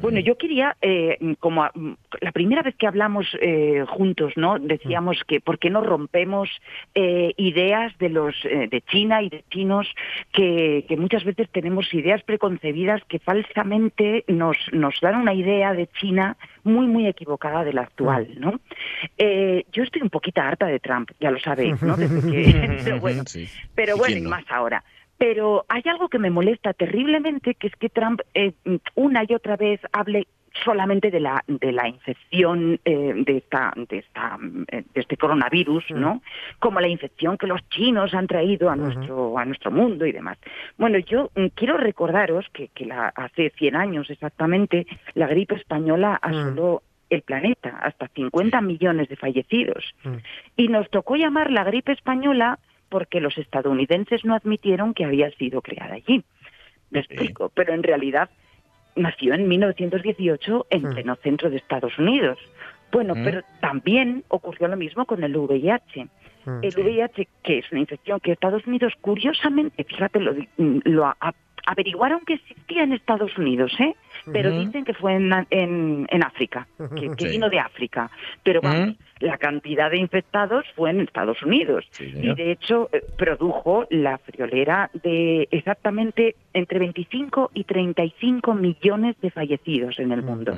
[0.01, 4.57] Bueno, yo quería, eh, como a- mm, la primera vez que hablamos eh, juntos, ¿no?
[4.59, 6.49] Decíamos que por qué no rompemos
[6.95, 9.87] eh, ideas de los eh, de China y de chinos
[10.33, 15.87] que, que muchas veces tenemos ideas preconcebidas que falsamente nos nos dan una idea de
[15.99, 18.59] China muy muy equivocada de la actual, ¿no?
[19.17, 21.95] Eh, yo estoy un poquito harta de Trump, ya lo sabéis, ¿no?
[21.97, 23.47] Desde que, pero bueno, Sí.
[23.75, 24.29] pero ¿Y bueno, y no?
[24.29, 24.83] más ahora.
[25.17, 28.53] Pero hay algo que me molesta terriblemente, que es que Trump eh,
[28.95, 30.27] una y otra vez hable
[30.63, 34.37] solamente de la de la infección eh, de esta de esta
[34.69, 36.21] eh, de este coronavirus, ¿no?
[36.59, 40.37] Como la infección que los chinos han traído a nuestro a nuestro mundo y demás.
[40.77, 46.17] Bueno, yo mm, quiero recordaros que, que la, hace 100 años exactamente la gripe española
[46.21, 49.95] asoló el planeta, hasta 50 millones de fallecidos.
[50.55, 52.59] Y nos tocó llamar la gripe española
[52.89, 56.23] porque los estadounidenses no admitieron que había sido creada allí.
[56.89, 58.29] Me explico, pero en realidad
[58.95, 62.37] nació en 1918 en pleno centro de Estados Unidos.
[62.91, 63.23] Bueno, Mm.
[63.23, 66.07] pero también ocurrió lo mismo con el VIH.
[66.45, 66.59] Mm.
[66.63, 71.13] El VIH, que es una infección que Estados Unidos, curiosamente, fíjate, lo, lo
[71.67, 73.93] averiguaron que existía en Estados Unidos, ¿eh?
[74.33, 77.29] Pero dicen que fue en, en, en África, que, que Sí.
[77.29, 78.09] vino de África.
[78.43, 81.85] Pero vamos, la cantidad de infectados fue en Estados Unidos.
[81.99, 89.31] y de hecho, eh, produjo la friolera de exactamente entre 25 y 35 millones de
[89.31, 90.55] fallecidos en el mundo.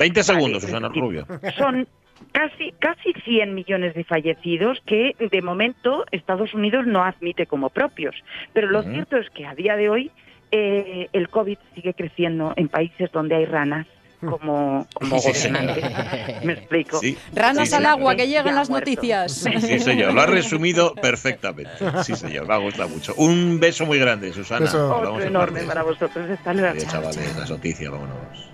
[0.00, 1.24] 20 segundos, Susana Rubio.
[1.56, 1.86] Son
[2.32, 8.16] casi casi 100 millones de fallecidos que de momento Estados Unidos no admite como propios.
[8.52, 10.10] Pero lo cierto es que a día de hoy
[10.56, 13.86] eh, el COVID sigue creciendo en países donde hay ranas
[14.20, 15.66] como, como Sí, señor.
[15.66, 16.44] gobernantes.
[16.44, 16.98] Me explico.
[17.00, 17.18] Sí.
[17.34, 18.88] Ranas Sí, al agua, que llegan Ya las muerto.
[18.90, 19.32] noticias.
[19.32, 21.72] Sí, señor, lo ha resumido perfectamente.
[22.04, 23.14] Sí, señor, me ha gustado mucho.
[23.16, 24.66] Un beso muy grande, Susana.
[24.66, 26.30] Otro Hablamos en enorme para vosotros.
[26.30, 26.68] Hasta luego.
[26.70, 28.53] Adiós, chavales, las noticias, vámonos.